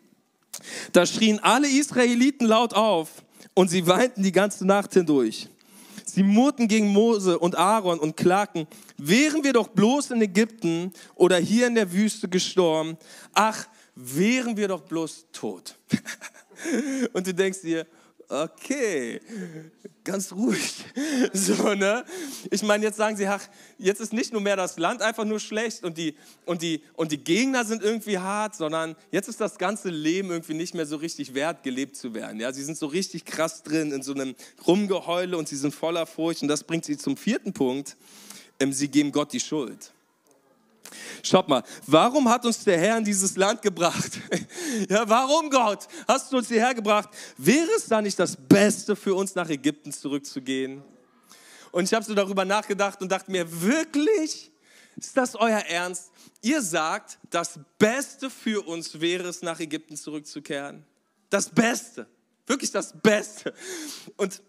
Da 0.92 1.05
schrien 1.05 1.38
alle 1.40 1.68
Israeliten 1.68 2.46
laut 2.46 2.74
auf 2.74 3.11
und 3.55 3.68
sie 3.68 3.87
weinten 3.87 4.22
die 4.22 4.33
ganze 4.33 4.66
Nacht 4.66 4.94
hindurch. 4.94 5.48
Sie 6.05 6.22
murrten 6.22 6.66
gegen 6.68 6.88
Mose 6.88 7.38
und 7.38 7.57
Aaron 7.57 7.98
und 7.98 8.16
klagten, 8.16 8.66
wären 8.96 9.44
wir 9.44 9.52
doch 9.52 9.68
bloß 9.68 10.12
in 10.12 10.22
Ägypten 10.22 10.92
oder 11.14 11.37
hier 11.37 11.66
in 11.66 11.74
der 11.74 11.92
Wüste 11.92 12.29
gestorben, 12.29 12.96
ach, 13.35 13.66
wären 13.96 14.56
wir 14.56 14.68
doch 14.68 14.82
bloß 14.82 15.26
tot. 15.32 15.76
und 17.12 17.26
du 17.26 17.35
denkst 17.35 17.62
dir, 17.62 17.87
okay, 18.28 19.20
ganz 20.04 20.32
ruhig. 20.32 20.85
So, 21.32 21.74
ne? 21.74 22.04
Ich 22.50 22.62
meine, 22.62 22.85
jetzt 22.85 22.96
sagen 22.96 23.16
sie, 23.16 23.26
ach, 23.26 23.42
jetzt 23.78 24.00
ist 24.00 24.12
nicht 24.12 24.32
nur 24.32 24.40
mehr 24.40 24.56
das 24.56 24.78
Land 24.78 25.02
einfach 25.02 25.24
nur 25.24 25.40
schlecht 25.40 25.85
und 25.85 25.98
die, 25.98 26.16
und, 26.44 26.62
die, 26.62 26.82
und 26.94 27.12
die 27.12 27.18
Gegner 27.18 27.64
sind 27.64 27.82
irgendwie 27.82 28.18
hart, 28.18 28.54
sondern 28.54 28.96
jetzt 29.11 29.28
ist 29.28 29.40
das 29.40 29.59
ganze 29.59 29.88
Leben 29.88 30.30
irgendwie 30.30 30.54
nicht 30.54 30.74
mehr 30.74 30.87
so 30.87 30.96
richtig 30.96 31.35
wert, 31.35 31.62
gelebt 31.62 31.96
zu 31.96 32.14
werden. 32.14 32.40
Ja? 32.40 32.52
Sie 32.52 32.64
sind 32.64 32.76
so 32.76 32.87
richtig 32.87 33.24
krass 33.24 33.62
drin 33.62 33.92
in 33.92 34.02
so 34.02 34.12
einem 34.12 34.35
Rumgeheule 34.66 35.37
und 35.37 35.48
sie 35.48 35.56
sind 35.56 35.74
voller 35.74 36.06
Furcht. 36.06 36.42
Und 36.42 36.48
das 36.48 36.64
bringt 36.64 36.85
sie 36.85 36.96
zum 36.96 37.16
vierten 37.16 37.52
Punkt. 37.52 37.96
Ähm, 38.59 38.72
sie 38.72 38.88
geben 38.88 39.12
Gott 39.12 39.32
die 39.32 39.40
Schuld. 39.40 39.92
Schaut 41.22 41.49
mal, 41.49 41.62
warum 41.87 42.29
hat 42.29 42.44
uns 42.44 42.62
der 42.64 42.79
Herr 42.79 42.99
in 42.99 43.05
dieses 43.05 43.37
Land 43.37 43.62
gebracht? 43.62 44.20
Ja, 44.88 45.09
warum 45.09 45.49
Gott 45.49 45.87
hast 46.07 46.31
du 46.31 46.37
uns 46.37 46.49
hierher 46.49 46.75
gebracht? 46.75 47.09
Wäre 47.38 47.68
es 47.77 47.87
da 47.87 48.03
nicht 48.03 48.18
das 48.18 48.37
Beste 48.37 48.94
für 48.94 49.14
uns, 49.14 49.35
nach 49.35 49.49
Ägypten 49.49 49.92
zurückzugehen? 49.92 50.83
Und 51.72 51.85
ich 51.85 51.94
habe 51.94 52.05
so 52.05 52.14
darüber 52.14 52.44
nachgedacht 52.44 53.01
und 53.01 53.11
dachte 53.11 53.31
mir, 53.31 53.62
wirklich? 53.62 54.51
Ist 54.96 55.16
das 55.16 55.35
euer 55.35 55.59
Ernst? 55.59 56.11
Ihr 56.42 56.62
sagt, 56.62 57.18
das 57.31 57.59
Beste 57.79 58.31
für 58.31 58.66
uns 58.66 59.01
wäre 59.01 59.29
es, 59.29 59.42
nach 59.42 59.61
Ägypten 59.61 59.96
zurückzukehren. 59.96 60.85
Das 61.31 61.49
Beste. 61.49 62.07
Wirklich 62.46 62.70
das 62.70 62.92
Beste. 62.92 63.53
Und 64.16 64.40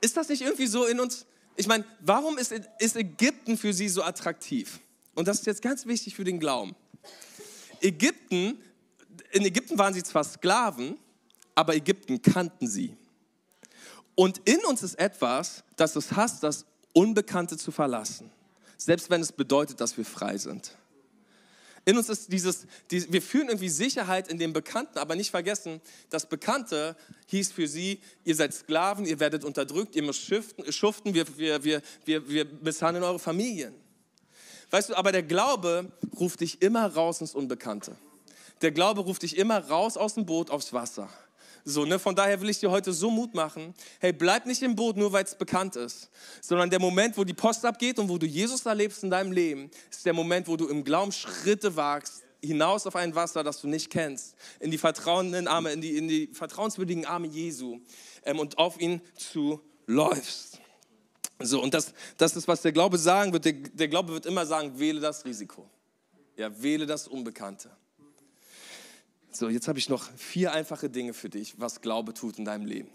ist 0.00 0.16
das 0.16 0.28
nicht 0.28 0.42
irgendwie 0.42 0.66
so 0.66 0.84
in 0.86 1.00
uns? 1.00 1.26
Ich 1.56 1.66
meine, 1.66 1.84
warum 2.00 2.36
ist, 2.36 2.52
ist 2.78 2.96
Ägypten 2.96 3.56
für 3.56 3.72
sie 3.72 3.88
so 3.88 4.02
attraktiv? 4.02 4.80
Und 5.14 5.28
das 5.28 5.40
ist 5.40 5.46
jetzt 5.46 5.62
ganz 5.62 5.86
wichtig 5.86 6.14
für 6.14 6.24
den 6.24 6.40
Glauben. 6.40 6.74
Ägypten, 7.80 8.58
in 9.30 9.44
Ägypten 9.44 9.78
waren 9.78 9.94
sie 9.94 10.02
zwar 10.02 10.24
Sklaven, 10.24 10.96
aber 11.54 11.74
Ägypten 11.74 12.20
kannten 12.22 12.66
sie. 12.66 12.96
Und 14.14 14.40
in 14.44 14.64
uns 14.64 14.82
ist 14.82 14.98
etwas, 14.98 15.64
das 15.76 15.96
es 15.96 16.12
hasst, 16.12 16.42
das 16.42 16.66
Unbekannte 16.92 17.56
zu 17.56 17.72
verlassen. 17.72 18.30
Selbst 18.76 19.10
wenn 19.10 19.20
es 19.20 19.32
bedeutet, 19.32 19.80
dass 19.80 19.96
wir 19.96 20.04
frei 20.04 20.38
sind. 20.38 20.76
In 21.86 21.98
uns 21.98 22.08
ist 22.08 22.32
dieses, 22.32 22.66
die, 22.90 23.12
wir 23.12 23.20
fühlen 23.20 23.48
irgendwie 23.48 23.68
Sicherheit 23.68 24.28
in 24.28 24.38
dem 24.38 24.54
Bekannten, 24.54 24.98
aber 24.98 25.16
nicht 25.16 25.30
vergessen, 25.30 25.82
das 26.08 26.26
Bekannte 26.26 26.96
hieß 27.26 27.52
für 27.52 27.68
sie, 27.68 28.00
ihr 28.24 28.34
seid 28.34 28.54
Sklaven, 28.54 29.04
ihr 29.04 29.20
werdet 29.20 29.44
unterdrückt, 29.44 29.94
ihr 29.94 30.02
müsst 30.02 30.22
schuften, 30.22 31.12
wir, 31.12 31.26
wir, 31.36 31.62
wir, 31.62 31.82
wir, 32.06 32.28
wir 32.28 32.46
misshandeln 32.62 33.04
eure 33.04 33.18
Familien. 33.18 33.74
Weißt 34.70 34.90
du, 34.90 34.94
aber 34.94 35.12
der 35.12 35.22
Glaube 35.22 35.92
ruft 36.18 36.40
dich 36.40 36.62
immer 36.62 36.86
raus 36.94 37.20
ins 37.20 37.34
Unbekannte. 37.34 37.96
Der 38.62 38.72
Glaube 38.72 39.02
ruft 39.02 39.22
dich 39.22 39.36
immer 39.36 39.58
raus 39.68 39.96
aus 39.96 40.14
dem 40.14 40.26
Boot 40.26 40.50
aufs 40.50 40.72
Wasser. 40.72 41.08
So, 41.64 41.86
ne? 41.86 41.98
Von 41.98 42.14
daher 42.14 42.40
will 42.40 42.50
ich 42.50 42.60
dir 42.60 42.70
heute 42.70 42.92
so 42.92 43.10
Mut 43.10 43.34
machen. 43.34 43.74
Hey, 43.98 44.12
bleib 44.12 44.44
nicht 44.44 44.62
im 44.62 44.76
Boot, 44.76 44.96
nur 44.96 45.12
weil 45.12 45.24
es 45.24 45.34
bekannt 45.34 45.76
ist, 45.76 46.10
sondern 46.42 46.68
der 46.68 46.80
Moment, 46.80 47.16
wo 47.16 47.24
die 47.24 47.32
Post 47.32 47.64
abgeht 47.64 47.98
und 47.98 48.08
wo 48.08 48.18
du 48.18 48.26
Jesus 48.26 48.66
erlebst 48.66 49.02
in 49.02 49.10
deinem 49.10 49.32
Leben, 49.32 49.70
ist 49.90 50.04
der 50.04 50.12
Moment, 50.12 50.46
wo 50.46 50.56
du 50.56 50.68
im 50.68 50.84
Glauben 50.84 51.10
Schritte 51.10 51.74
wagst, 51.74 52.22
hinaus 52.42 52.86
auf 52.86 52.96
ein 52.96 53.14
Wasser, 53.14 53.42
das 53.42 53.62
du 53.62 53.68
nicht 53.68 53.90
kennst, 53.90 54.36
in 54.60 54.70
die 54.70 54.78
vertrauenden 54.78 55.48
Arme, 55.48 55.72
in 55.72 55.80
die, 55.80 55.96
in 55.96 56.06
die 56.06 56.26
vertrauenswürdigen 56.32 57.06
Arme 57.06 57.28
Jesu 57.28 57.80
ähm, 58.24 58.38
und 58.38 58.58
auf 58.58 58.78
ihn 58.78 59.00
zu 59.16 59.60
läufst. 59.86 60.60
So, 61.40 61.62
und 61.62 61.74
das, 61.74 61.92
das 62.16 62.36
ist, 62.36 62.46
was 62.46 62.62
der 62.62 62.72
Glaube 62.72 62.96
sagen 62.96 63.32
wird. 63.32 63.44
Der, 63.44 63.52
der 63.52 63.88
Glaube 63.88 64.12
wird 64.12 64.26
immer 64.26 64.46
sagen, 64.46 64.78
wähle 64.78 65.00
das 65.00 65.24
Risiko. 65.24 65.68
Ja, 66.36 66.62
wähle 66.62 66.86
das 66.86 67.08
Unbekannte. 67.08 67.70
So, 69.30 69.48
jetzt 69.48 69.66
habe 69.66 69.78
ich 69.78 69.88
noch 69.88 70.08
vier 70.16 70.52
einfache 70.52 70.88
Dinge 70.88 71.12
für 71.12 71.28
dich, 71.28 71.58
was 71.58 71.80
Glaube 71.80 72.14
tut 72.14 72.38
in 72.38 72.44
deinem 72.44 72.66
Leben. 72.66 72.90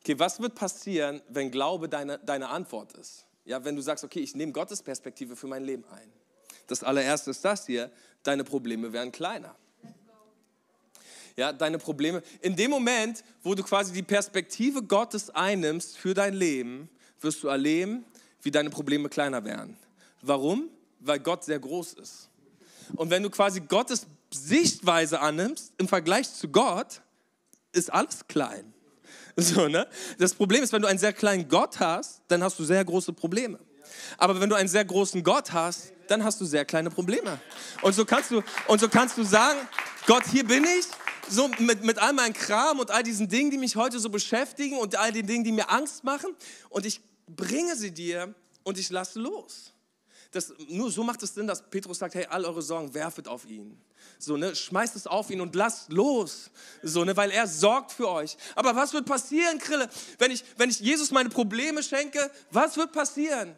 Okay, 0.00 0.18
was 0.18 0.40
wird 0.40 0.54
passieren, 0.54 1.22
wenn 1.28 1.50
Glaube 1.50 1.88
deine, 1.88 2.18
deine 2.18 2.48
Antwort 2.48 2.92
ist? 2.94 3.24
Ja, 3.44 3.64
wenn 3.64 3.74
du 3.74 3.82
sagst, 3.82 4.04
okay, 4.04 4.20
ich 4.20 4.34
nehme 4.34 4.52
Gottes 4.52 4.82
Perspektive 4.82 5.34
für 5.34 5.46
mein 5.46 5.64
Leben 5.64 5.84
ein. 5.90 6.12
Das 6.66 6.84
allererste 6.84 7.30
ist 7.30 7.42
das 7.44 7.66
hier, 7.66 7.90
deine 8.22 8.44
Probleme 8.44 8.92
werden 8.92 9.10
kleiner. 9.10 9.56
Ja, 11.36 11.52
deine 11.52 11.78
Probleme. 11.78 12.22
In 12.40 12.56
dem 12.56 12.70
Moment, 12.70 13.24
wo 13.42 13.54
du 13.54 13.62
quasi 13.62 13.92
die 13.92 14.02
Perspektive 14.02 14.82
Gottes 14.82 15.30
einnimmst 15.30 15.96
für 15.96 16.12
dein 16.12 16.34
Leben, 16.34 16.90
wirst 17.20 17.42
du 17.42 17.48
erleben, 17.48 18.04
wie 18.42 18.50
deine 18.50 18.70
Probleme 18.70 19.08
kleiner 19.08 19.44
werden. 19.44 19.76
Warum? 20.22 20.68
Weil 21.00 21.20
Gott 21.20 21.44
sehr 21.44 21.58
groß 21.58 21.94
ist. 21.94 22.28
Und 22.96 23.10
wenn 23.10 23.22
du 23.22 23.30
quasi 23.30 23.60
Gottes 23.60 24.06
Sichtweise 24.32 25.20
annimmst, 25.20 25.72
im 25.78 25.88
Vergleich 25.88 26.32
zu 26.32 26.48
Gott, 26.48 27.02
ist 27.72 27.92
alles 27.92 28.26
klein. 28.28 28.72
So, 29.36 29.68
ne? 29.68 29.86
Das 30.18 30.34
Problem 30.34 30.64
ist, 30.64 30.72
wenn 30.72 30.82
du 30.82 30.88
einen 30.88 30.98
sehr 30.98 31.12
kleinen 31.12 31.48
Gott 31.48 31.78
hast, 31.78 32.22
dann 32.26 32.42
hast 32.42 32.58
du 32.58 32.64
sehr 32.64 32.84
große 32.84 33.12
Probleme. 33.12 33.60
Aber 34.16 34.40
wenn 34.40 34.50
du 34.50 34.56
einen 34.56 34.68
sehr 34.68 34.84
großen 34.84 35.22
Gott 35.22 35.52
hast, 35.52 35.92
dann 36.08 36.24
hast 36.24 36.40
du 36.40 36.44
sehr 36.44 36.64
kleine 36.64 36.90
Probleme. 36.90 37.38
Und 37.82 37.94
so 37.94 38.04
kannst 38.04 38.32
du, 38.32 38.42
und 38.66 38.80
so 38.80 38.88
kannst 38.88 39.16
du 39.16 39.22
sagen, 39.22 39.58
Gott, 40.06 40.24
hier 40.30 40.44
bin 40.44 40.64
ich, 40.64 40.86
so 41.30 41.48
mit, 41.58 41.84
mit 41.84 41.98
all 41.98 42.14
meinem 42.14 42.32
Kram 42.32 42.80
und 42.80 42.90
all 42.90 43.02
diesen 43.02 43.28
Dingen, 43.28 43.50
die 43.50 43.58
mich 43.58 43.76
heute 43.76 43.98
so 44.00 44.08
beschäftigen 44.08 44.78
und 44.78 44.96
all 44.96 45.12
den 45.12 45.26
Dingen, 45.26 45.44
die 45.44 45.52
mir 45.52 45.70
Angst 45.70 46.02
machen. 46.02 46.34
Und 46.70 46.86
ich 46.86 47.00
bringe 47.28 47.76
sie 47.76 47.92
dir 47.92 48.34
und 48.62 48.78
ich 48.78 48.90
lasse 48.90 49.18
los. 49.20 49.72
das, 50.30 50.52
nur 50.68 50.90
so 50.90 51.02
macht 51.02 51.22
es 51.22 51.34
Sinn, 51.34 51.46
dass 51.46 51.62
Petrus 51.70 51.98
sagt, 51.98 52.14
hey, 52.14 52.26
all 52.26 52.44
eure 52.44 52.62
Sorgen 52.62 52.92
werfet 52.92 53.28
auf 53.28 53.46
ihn. 53.46 53.80
So, 54.18 54.36
ne, 54.36 54.54
schmeißt 54.54 54.96
es 54.96 55.06
auf 55.06 55.30
ihn 55.30 55.40
und 55.40 55.54
lasst 55.54 55.92
los. 55.92 56.50
So, 56.82 57.04
ne, 57.04 57.16
weil 57.16 57.30
er 57.30 57.46
sorgt 57.46 57.92
für 57.92 58.08
euch. 58.08 58.36
Aber 58.54 58.74
was 58.74 58.92
wird 58.92 59.06
passieren, 59.06 59.58
Krille, 59.58 59.88
wenn 60.18 60.30
ich, 60.30 60.44
wenn 60.56 60.70
ich 60.70 60.80
Jesus 60.80 61.10
meine 61.10 61.28
Probleme 61.28 61.82
schenke? 61.82 62.30
Was 62.50 62.76
wird 62.76 62.92
passieren? 62.92 63.56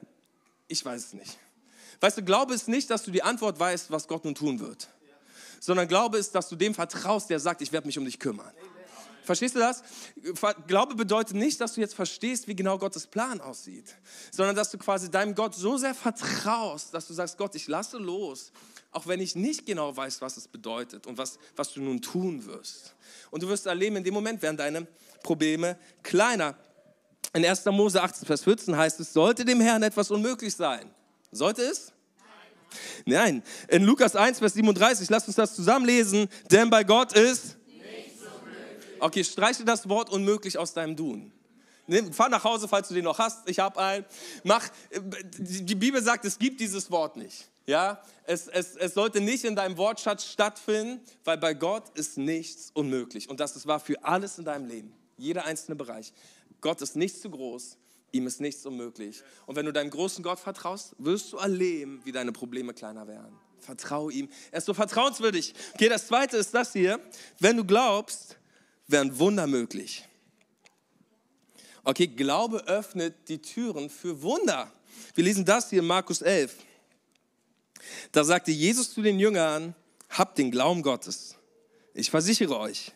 Ich 0.68 0.84
weiß 0.84 1.06
es 1.06 1.12
nicht. 1.14 1.38
Weißt 2.00 2.18
du, 2.18 2.22
Glaube 2.22 2.54
ist 2.54 2.68
nicht, 2.68 2.90
dass 2.90 3.02
du 3.02 3.10
die 3.10 3.22
Antwort 3.22 3.58
weißt, 3.58 3.90
was 3.90 4.06
Gott 4.06 4.24
nun 4.24 4.34
tun 4.34 4.60
wird. 4.60 4.88
Sondern 5.60 5.88
Glaube 5.88 6.18
ist, 6.18 6.34
dass 6.34 6.48
du 6.48 6.56
dem 6.56 6.74
vertraust, 6.74 7.28
der 7.28 7.40
sagt, 7.40 7.60
ich 7.60 7.72
werde 7.72 7.86
mich 7.86 7.98
um 7.98 8.04
dich 8.04 8.18
kümmern. 8.18 8.52
Verstehst 9.24 9.54
du 9.54 9.58
das? 9.58 9.82
Glaube 10.66 10.94
bedeutet 10.94 11.36
nicht, 11.36 11.60
dass 11.60 11.74
du 11.74 11.80
jetzt 11.80 11.94
verstehst, 11.94 12.48
wie 12.48 12.56
genau 12.56 12.78
Gottes 12.78 13.06
Plan 13.06 13.40
aussieht, 13.40 13.96
sondern 14.30 14.56
dass 14.56 14.70
du 14.70 14.78
quasi 14.78 15.10
deinem 15.10 15.34
Gott 15.34 15.54
so 15.54 15.76
sehr 15.76 15.94
vertraust, 15.94 16.94
dass 16.94 17.06
du 17.06 17.14
sagst, 17.14 17.38
Gott, 17.38 17.54
ich 17.54 17.68
lasse 17.68 17.98
los, 17.98 18.52
auch 18.90 19.06
wenn 19.06 19.20
ich 19.20 19.36
nicht 19.36 19.66
genau 19.66 19.96
weiß, 19.96 20.20
was 20.20 20.36
es 20.36 20.48
bedeutet 20.48 21.06
und 21.06 21.18
was, 21.18 21.38
was 21.56 21.72
du 21.72 21.80
nun 21.80 22.00
tun 22.00 22.46
wirst. 22.46 22.94
Und 23.30 23.42
du 23.42 23.48
wirst 23.48 23.66
erleben, 23.66 23.96
in 23.96 24.04
dem 24.04 24.14
Moment 24.14 24.42
werden 24.42 24.56
deine 24.56 24.86
Probleme 25.22 25.78
kleiner. 26.02 26.56
In 27.32 27.44
1. 27.44 27.64
Mose 27.66 28.02
18, 28.02 28.26
Vers 28.26 28.42
14 28.42 28.76
heißt 28.76 29.00
es, 29.00 29.12
sollte 29.12 29.44
dem 29.44 29.60
Herrn 29.60 29.82
etwas 29.82 30.10
unmöglich 30.10 30.56
sein? 30.56 30.90
Sollte 31.30 31.62
es? 31.62 31.92
Nein. 33.04 33.42
In 33.68 33.84
Lukas 33.84 34.16
1, 34.16 34.38
Vers 34.38 34.54
37, 34.54 35.10
lasst 35.10 35.28
uns 35.28 35.36
das 35.36 35.54
zusammenlesen, 35.54 36.28
denn 36.50 36.70
bei 36.70 36.84
Gott 36.84 37.12
ist 37.12 37.56
Okay, 39.00 39.24
streiche 39.24 39.64
das 39.64 39.88
Wort 39.88 40.10
unmöglich 40.10 40.58
aus 40.58 40.72
deinem 40.74 40.96
Tun. 40.96 41.32
Fahr 42.12 42.28
nach 42.28 42.44
Hause, 42.44 42.68
falls 42.68 42.88
du 42.88 42.94
den 42.94 43.04
noch 43.04 43.18
hast. 43.18 43.48
Ich 43.48 43.58
habe 43.58 43.80
einen. 43.80 44.04
Mach. 44.44 44.68
Die 45.38 45.74
Bibel 45.74 46.02
sagt, 46.02 46.24
es 46.24 46.38
gibt 46.38 46.60
dieses 46.60 46.90
Wort 46.90 47.16
nicht. 47.16 47.50
Ja, 47.66 48.02
es, 48.24 48.48
es, 48.48 48.74
es 48.76 48.94
sollte 48.94 49.20
nicht 49.20 49.44
in 49.44 49.54
deinem 49.54 49.76
Wortschatz 49.76 50.24
stattfinden, 50.24 51.00
weil 51.24 51.38
bei 51.38 51.54
Gott 51.54 51.84
ist 51.94 52.18
nichts 52.18 52.70
unmöglich. 52.74 53.28
Und 53.28 53.38
das, 53.38 53.66
war 53.66 53.78
für 53.78 54.02
alles 54.02 54.38
in 54.38 54.44
deinem 54.44 54.66
Leben, 54.66 54.92
jeder 55.16 55.44
einzelne 55.44 55.76
Bereich. 55.76 56.12
Gott 56.60 56.80
ist 56.82 56.96
nichts 56.96 57.20
zu 57.20 57.30
groß, 57.30 57.76
ihm 58.12 58.26
ist 58.26 58.40
nichts 58.40 58.66
unmöglich. 58.66 59.22
Und 59.46 59.56
wenn 59.56 59.66
du 59.66 59.72
deinem 59.72 59.90
großen 59.90 60.24
Gott 60.24 60.40
vertraust, 60.40 60.96
wirst 60.98 61.32
du 61.32 61.36
erleben, 61.36 62.00
wie 62.04 62.12
deine 62.12 62.32
Probleme 62.32 62.74
kleiner 62.74 63.06
werden. 63.06 63.38
Vertraue 63.60 64.12
ihm. 64.12 64.28
Er 64.50 64.58
ist 64.58 64.66
so 64.66 64.74
vertrauenswürdig. 64.74 65.54
Okay, 65.74 65.88
das 65.88 66.08
zweite 66.08 66.38
ist 66.38 66.52
das 66.52 66.72
hier. 66.72 66.98
Wenn 67.38 67.56
du 67.56 67.64
glaubst, 67.64 68.36
wären 68.90 69.18
Wunder 69.18 69.46
möglich. 69.46 70.06
Okay, 71.82 72.06
Glaube 72.06 72.66
öffnet 72.66 73.28
die 73.28 73.40
Türen 73.40 73.88
für 73.88 74.22
Wunder. 74.22 74.70
Wir 75.14 75.24
lesen 75.24 75.44
das 75.44 75.70
hier 75.70 75.80
in 75.80 75.86
Markus 75.86 76.22
11. 76.22 76.54
Da 78.12 78.24
sagte 78.24 78.50
Jesus 78.50 78.92
zu 78.92 79.02
den 79.02 79.18
Jüngern, 79.18 79.74
habt 80.10 80.38
den 80.38 80.50
Glauben 80.50 80.82
Gottes. 80.82 81.36
Ich 81.94 82.10
versichere 82.10 82.58
euch, 82.58 82.92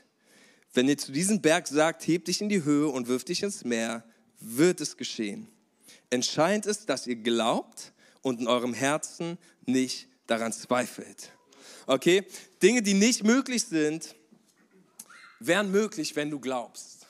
wenn 0.75 0.89
ihr 0.89 0.99
zu 0.99 1.13
diesem 1.13 1.41
Berg 1.41 1.67
sagt, 1.67 2.07
heb 2.07 2.27
dich 2.27 2.41
in 2.41 2.49
die 2.49 2.65
Höhe 2.65 2.89
und 2.89 3.09
wirf 3.09 3.25
dich 3.25 3.43
ins 3.43 3.65
Meer, 3.65 4.05
wird 4.39 4.81
es 4.81 4.97
geschehen. 4.97 5.49
Entscheidend 6.11 6.67
ist, 6.67 6.89
dass 6.89 7.07
ihr 7.07 7.17
glaubt 7.17 7.93
und 8.23 8.41
in 8.41 8.47
eurem 8.47 8.75
Herzen 8.75 9.39
nicht 9.65 10.09
daran 10.27 10.53
zweifelt. 10.53 11.31
Okay? 11.87 12.25
Dinge, 12.63 12.83
die 12.83 12.95
nicht 12.95 13.25
möglich 13.25 13.65
sind, 13.65 14.15
wären 15.47 15.71
möglich, 15.71 16.17
wenn 16.17 16.31
du 16.31 16.41
glaubst. 16.41 17.07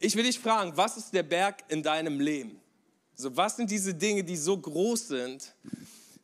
Ich 0.00 0.16
will 0.16 0.24
dich 0.24 0.38
fragen, 0.38 0.76
was 0.76 0.96
ist 0.96 1.12
der 1.12 1.22
Berg 1.22 1.62
in 1.68 1.82
deinem 1.82 2.20
Leben? 2.20 2.60
So, 3.14 3.36
was 3.36 3.56
sind 3.56 3.70
diese 3.70 3.94
Dinge, 3.94 4.24
die 4.24 4.36
so 4.36 4.58
groß 4.58 5.08
sind, 5.08 5.54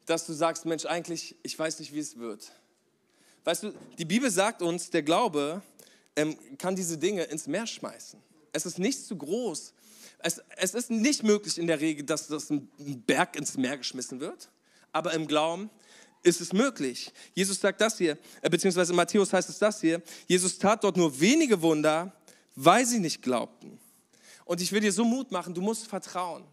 dass 0.07 0.26
du 0.26 0.33
sagst, 0.33 0.64
Mensch, 0.64 0.87
eigentlich, 0.87 1.37
ich 1.42 1.59
weiß 1.59 1.78
nicht, 1.78 1.92
wie 1.92 2.00
es 2.00 2.18
wird. 2.18 2.50
Weißt 3.44 3.62
du, 3.62 3.74
die 3.98 4.04
Bibel 4.04 4.31
sagt 4.31 4.62
uns, 4.62 4.90
der 4.90 5.02
Glaube 5.02 5.62
ähm, 6.16 6.37
kann 6.59 6.74
diese 6.74 6.98
Dinge 6.98 7.24
ins 7.24 7.46
Meer 7.46 7.66
schmeißen. 7.66 8.20
Es 8.52 8.66
ist 8.66 8.78
nicht 8.78 9.07
zu 9.07 9.16
groß. 9.16 9.74
Es, 10.18 10.42
es 10.57 10.74
ist 10.74 10.90
nicht 10.90 11.22
möglich 11.22 11.59
in 11.59 11.66
der 11.66 11.81
Regel, 11.81 12.04
dass 12.04 12.26
das 12.26 12.50
ein 12.50 12.68
Berg 13.07 13.37
ins 13.37 13.57
Meer 13.57 13.78
geschmissen 13.78 14.18
wird. 14.18 14.50
Aber 14.90 15.12
im 15.12 15.26
Glauben 15.26 15.70
ist 16.22 16.40
es 16.40 16.52
möglich. 16.52 17.12
Jesus 17.35 17.61
sagt 17.61 17.81
das 17.81 17.98
hier, 17.98 18.18
äh, 18.42 18.50
beziehungsweise 18.50 18.92
in 18.92 18.96
Matthäus 18.96 19.33
heißt 19.33 19.48
es 19.48 19.59
das 19.59 19.81
hier. 19.81 20.02
Jesus 20.26 20.59
tat 20.59 20.85
dort 20.85 20.96
nur 20.96 21.18
wenige 21.20 21.61
Wunder, 21.62 22.12
weil 22.54 22.85
sie 22.87 22.98
nicht 22.98 23.22
glaubten. 23.22 23.78
Und 24.44 24.61
ich 24.61 24.72
will 24.72 24.81
dir 24.81 24.92
so 24.92 25.04
Mut 25.04 25.31
machen, 25.31 25.54
du 25.54 25.61
musst 25.61 25.87
vertrauen. 25.87 26.44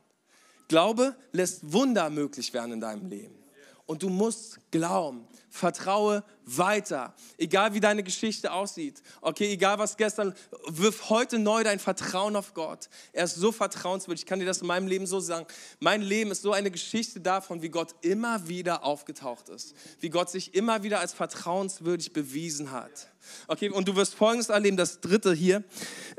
Glaube 0.67 1.15
lässt 1.31 1.71
Wunder 1.71 2.09
möglich 2.09 2.53
werden 2.53 2.73
in 2.73 2.81
deinem 2.81 3.07
Leben. 3.09 3.44
Und 3.85 4.01
du 4.01 4.09
musst 4.09 4.59
glauben. 4.71 5.27
Vertraue 5.49 6.23
weiter. 6.43 7.13
Egal 7.37 7.73
wie 7.73 7.79
deine 7.79 8.03
Geschichte 8.03 8.51
aussieht. 8.51 9.01
Okay, 9.21 9.53
egal 9.53 9.77
was 9.79 9.95
gestern, 9.95 10.33
wirf 10.67 11.09
heute 11.09 11.39
neu 11.39 11.63
dein 11.63 11.79
Vertrauen 11.79 12.35
auf 12.35 12.53
Gott. 12.53 12.89
Er 13.13 13.25
ist 13.25 13.35
so 13.35 13.51
vertrauenswürdig. 13.51 14.23
Ich 14.23 14.25
kann 14.25 14.39
dir 14.39 14.45
das 14.45 14.61
in 14.61 14.67
meinem 14.67 14.87
Leben 14.87 15.07
so 15.07 15.19
sagen. 15.19 15.45
Mein 15.79 16.01
Leben 16.01 16.31
ist 16.31 16.41
so 16.41 16.51
eine 16.51 16.71
Geschichte 16.71 17.21
davon, 17.21 17.61
wie 17.61 17.69
Gott 17.69 17.95
immer 18.01 18.47
wieder 18.47 18.83
aufgetaucht 18.83 19.49
ist. 19.49 19.75
Wie 19.99 20.09
Gott 20.09 20.29
sich 20.29 20.55
immer 20.55 20.83
wieder 20.83 20.99
als 20.99 21.13
vertrauenswürdig 21.13 22.11
bewiesen 22.11 22.71
hat. 22.71 23.07
Okay, 23.47 23.69
und 23.69 23.87
du 23.87 23.95
wirst 23.95 24.15
Folgendes 24.15 24.49
erleben, 24.49 24.77
das 24.77 24.99
dritte 24.99 25.33
hier. 25.33 25.63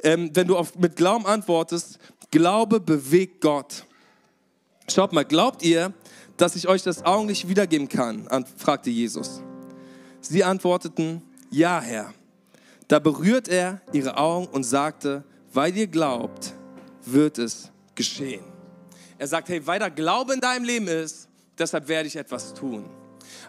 Ähm, 0.02 0.31
wenn 0.35 0.46
du 0.46 0.57
auf, 0.57 0.76
mit 0.76 0.96
Glauben 0.96 1.26
antwortest, 1.26 1.98
Glaube 2.31 2.81
bewegt 2.81 3.40
Gott. 3.40 3.87
Schaut 4.88 5.12
mal, 5.12 5.24
glaubt 5.24 5.62
ihr, 5.62 5.92
dass 6.37 6.57
ich 6.57 6.68
euch 6.68 6.83
das 6.83 7.05
augenblicklich 7.05 7.49
wiedergeben 7.49 7.88
kann? 7.88 8.29
fragte 8.57 8.90
Jesus. 8.90 9.42
Sie 10.20 10.44
antworteten, 10.44 11.22
ja, 11.51 11.81
Herr. 11.81 12.12
Da 12.88 12.99
berührt 12.99 13.49
er 13.49 13.81
ihre 13.92 14.16
Augen 14.16 14.46
und 14.46 14.64
sagte, 14.64 15.25
weil 15.53 15.77
ihr 15.77 15.87
glaubt, 15.87 16.55
wird 17.05 17.38
es 17.38 17.70
geschehen. 17.94 18.44
Er 19.18 19.27
sagt, 19.27 19.49
hey, 19.49 19.66
weil 19.66 19.81
da 19.81 19.88
Glaube 19.88 20.35
in 20.35 20.40
deinem 20.40 20.64
Leben 20.64 20.87
ist, 20.87 21.29
deshalb 21.59 21.88
werde 21.88 22.07
ich 22.07 22.16
etwas 22.16 22.55
tun. 22.55 22.85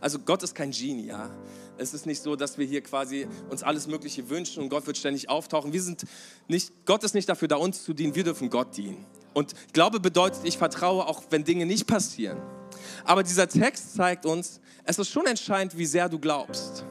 Also 0.02 0.20
Gott 0.20 0.44
ist 0.44 0.56
kein 0.56 0.72
Genie, 0.72 1.08
ja. 1.08 1.30
Es 1.78 1.94
ist 1.94 2.06
nicht 2.08 2.22
so, 2.22 2.36
dass 2.36 2.58
wir 2.58 2.66
hier 2.66 2.82
quasi 2.82 3.28
uns 3.50 3.62
alles 3.62 3.86
Mögliche 3.86 4.30
wünschen 4.30 4.64
und 4.64 4.70
Gott 4.70 4.88
wird 4.88 4.98
ständig 4.98 5.30
auftauchen. 5.30 5.74
Wir 5.74 5.82
sind 5.82 6.06
nicht, 6.48 6.72
Gott 6.86 7.04
ist 7.04 7.14
nicht 7.14 7.30
dafür 7.30 7.48
da, 7.48 7.58
uns 7.58 7.84
zu 7.84 7.94
dienen, 7.94 8.16
wir 8.16 8.24
dürfen 8.24 8.50
Gott 8.50 8.76
dienen. 8.76 9.06
Und 9.34 9.54
Glaube 9.74 10.00
bedeutet, 10.00 10.42
ich 10.44 10.58
vertraue 10.58 11.06
auch, 11.06 11.24
wenn 11.30 11.44
Dinge 11.44 11.68
nicht 11.68 11.86
passieren. 11.86 12.42
Aber 13.08 13.24
dieser 13.24 13.48
Text 13.48 13.96
zeigt 13.96 14.26
uns, 14.26 14.60
es 14.84 15.00
ist 15.00 15.10
schon 15.10 15.26
entscheidend, 15.26 15.78
wie 15.78 15.86
sehr 15.86 16.10
du 16.10 16.20
glaubst. 16.20 16.84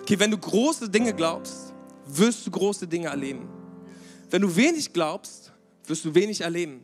Okay, 0.00 0.18
wenn 0.18 0.30
du 0.30 0.38
große 0.38 0.88
Dinge 0.88 1.12
glaubst, 1.12 1.74
wirst 2.06 2.46
du 2.46 2.50
große 2.50 2.88
Dinge 2.88 3.08
erleben. 3.08 3.46
Wenn 4.30 4.40
du 4.40 4.56
wenig 4.56 4.90
glaubst, 4.90 5.52
wirst 5.86 6.04
du 6.06 6.14
wenig 6.14 6.40
erleben. 6.40 6.82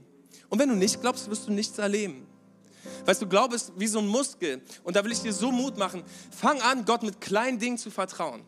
Und 0.51 0.59
wenn 0.59 0.69
du 0.69 0.75
nicht 0.75 1.01
glaubst, 1.01 1.29
wirst 1.31 1.49
du 1.49 1.53
nichts 1.53 1.79
erleben. 1.79 2.27
Weißt 3.07 3.23
du, 3.23 3.27
Glaube 3.27 3.57
ist 3.57 3.73
wie 3.79 3.87
so 3.87 3.99
ein 3.99 4.07
Muskel. 4.07 4.61
Und 4.85 4.95
da 4.95 5.03
will 5.03 5.13
ich 5.13 5.21
dir 5.21 5.33
so 5.33 5.51
Mut 5.51 5.79
machen. 5.79 6.03
Fang 6.31 6.61
an, 6.61 6.85
Gott 6.85 7.03
mit 7.03 7.19
kleinen 7.19 7.59
Dingen 7.59 7.79
zu 7.79 7.91
vertrauen. 7.91 8.43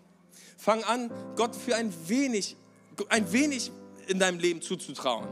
Fang 0.58 0.84
an, 0.84 1.10
Gott 1.36 1.56
für 1.56 1.74
ein 1.74 1.90
wenig, 2.06 2.54
ein 3.08 3.32
wenig 3.32 3.72
in 4.08 4.18
deinem 4.18 4.38
Leben 4.38 4.60
zuzutrauen. 4.60 5.26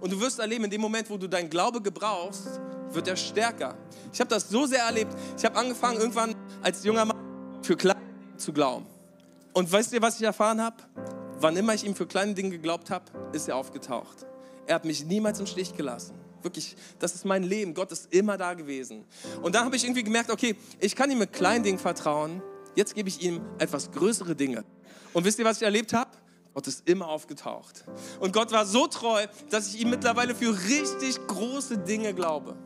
Und 0.00 0.12
du 0.12 0.20
wirst 0.20 0.38
erleben, 0.38 0.64
in 0.64 0.70
dem 0.70 0.80
Moment, 0.80 1.10
wo 1.10 1.16
du 1.16 1.26
deinen 1.26 1.50
Glaube 1.50 1.82
gebrauchst, 1.82 2.60
wird 2.92 3.08
er 3.08 3.16
stärker. 3.16 3.76
Ich 4.12 4.20
habe 4.20 4.30
das 4.30 4.48
so 4.48 4.66
sehr 4.66 4.82
erlebt. 4.82 5.14
Ich 5.36 5.44
habe 5.44 5.56
angefangen, 5.56 5.98
irgendwann 5.98 6.34
als 6.62 6.84
junger 6.84 7.04
Mann 7.04 7.16
für 7.62 7.76
kleine 7.76 8.00
Dinge 8.00 8.36
zu 8.36 8.52
glauben. 8.52 8.86
Und 9.52 9.70
weißt 9.70 9.92
ihr, 9.92 10.02
was 10.02 10.16
ich 10.16 10.22
erfahren 10.22 10.60
habe? 10.60 10.76
Wann 11.40 11.56
immer 11.56 11.74
ich 11.74 11.84
ihm 11.84 11.94
für 11.94 12.06
kleine 12.06 12.34
Dinge 12.34 12.50
geglaubt 12.50 12.90
habe, 12.90 13.04
ist 13.32 13.48
er 13.48 13.56
aufgetaucht. 13.56 14.26
Er 14.66 14.74
hat 14.74 14.84
mich 14.84 15.04
niemals 15.04 15.40
im 15.40 15.46
Stich 15.46 15.76
gelassen. 15.76 16.14
Wirklich, 16.42 16.76
das 16.98 17.14
ist 17.14 17.24
mein 17.24 17.42
Leben. 17.42 17.74
Gott 17.74 17.90
ist 17.90 18.12
immer 18.12 18.36
da 18.36 18.54
gewesen. 18.54 19.04
Und 19.42 19.54
dann 19.54 19.64
habe 19.64 19.76
ich 19.76 19.84
irgendwie 19.84 20.04
gemerkt, 20.04 20.30
okay, 20.30 20.56
ich 20.78 20.94
kann 20.94 21.10
ihm 21.10 21.18
mit 21.18 21.32
kleinen 21.32 21.64
Dingen 21.64 21.78
vertrauen. 21.78 22.42
Jetzt 22.74 22.94
gebe 22.94 23.08
ich 23.08 23.22
ihm 23.22 23.40
etwas 23.58 23.90
größere 23.90 24.36
Dinge. 24.36 24.64
Und 25.12 25.24
wisst 25.24 25.38
ihr, 25.38 25.44
was 25.44 25.56
ich 25.56 25.64
erlebt 25.64 25.92
habe? 25.92 26.10
Gott 26.54 26.66
ist 26.66 26.88
immer 26.88 27.08
aufgetaucht. 27.08 27.84
Und 28.20 28.32
Gott 28.32 28.52
war 28.52 28.66
so 28.66 28.86
treu, 28.86 29.26
dass 29.50 29.68
ich 29.68 29.80
ihm 29.80 29.90
mittlerweile 29.90 30.34
für 30.34 30.56
richtig 30.68 31.24
große 31.26 31.78
Dinge 31.78 32.14
glaube. 32.14 32.56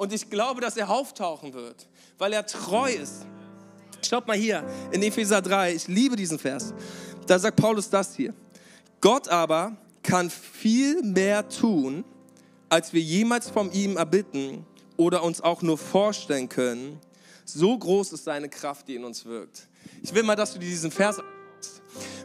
Und 0.00 0.14
ich 0.14 0.30
glaube, 0.30 0.62
dass 0.62 0.78
er 0.78 0.88
auftauchen 0.88 1.52
wird, 1.52 1.86
weil 2.16 2.32
er 2.32 2.46
treu 2.46 2.90
ist. 2.90 3.26
Schaut 4.00 4.26
mal 4.26 4.34
hier 4.34 4.64
in 4.92 5.02
Epheser 5.02 5.42
3, 5.42 5.74
ich 5.74 5.88
liebe 5.88 6.16
diesen 6.16 6.38
Vers. 6.38 6.72
Da 7.26 7.38
sagt 7.38 7.60
Paulus 7.60 7.90
das 7.90 8.16
hier. 8.16 8.32
Gott 9.02 9.28
aber 9.28 9.76
kann 10.02 10.30
viel 10.30 11.02
mehr 11.02 11.46
tun, 11.46 12.02
als 12.70 12.94
wir 12.94 13.02
jemals 13.02 13.50
von 13.50 13.70
ihm 13.72 13.98
erbitten 13.98 14.64
oder 14.96 15.22
uns 15.22 15.42
auch 15.42 15.60
nur 15.60 15.76
vorstellen 15.76 16.48
können. 16.48 16.98
So 17.44 17.76
groß 17.76 18.14
ist 18.14 18.24
seine 18.24 18.48
Kraft, 18.48 18.88
die 18.88 18.94
in 18.94 19.04
uns 19.04 19.26
wirkt. 19.26 19.68
Ich 20.02 20.14
will 20.14 20.22
mal, 20.22 20.34
dass 20.34 20.54
du 20.54 20.58
diesen 20.58 20.90
Vers 20.90 21.20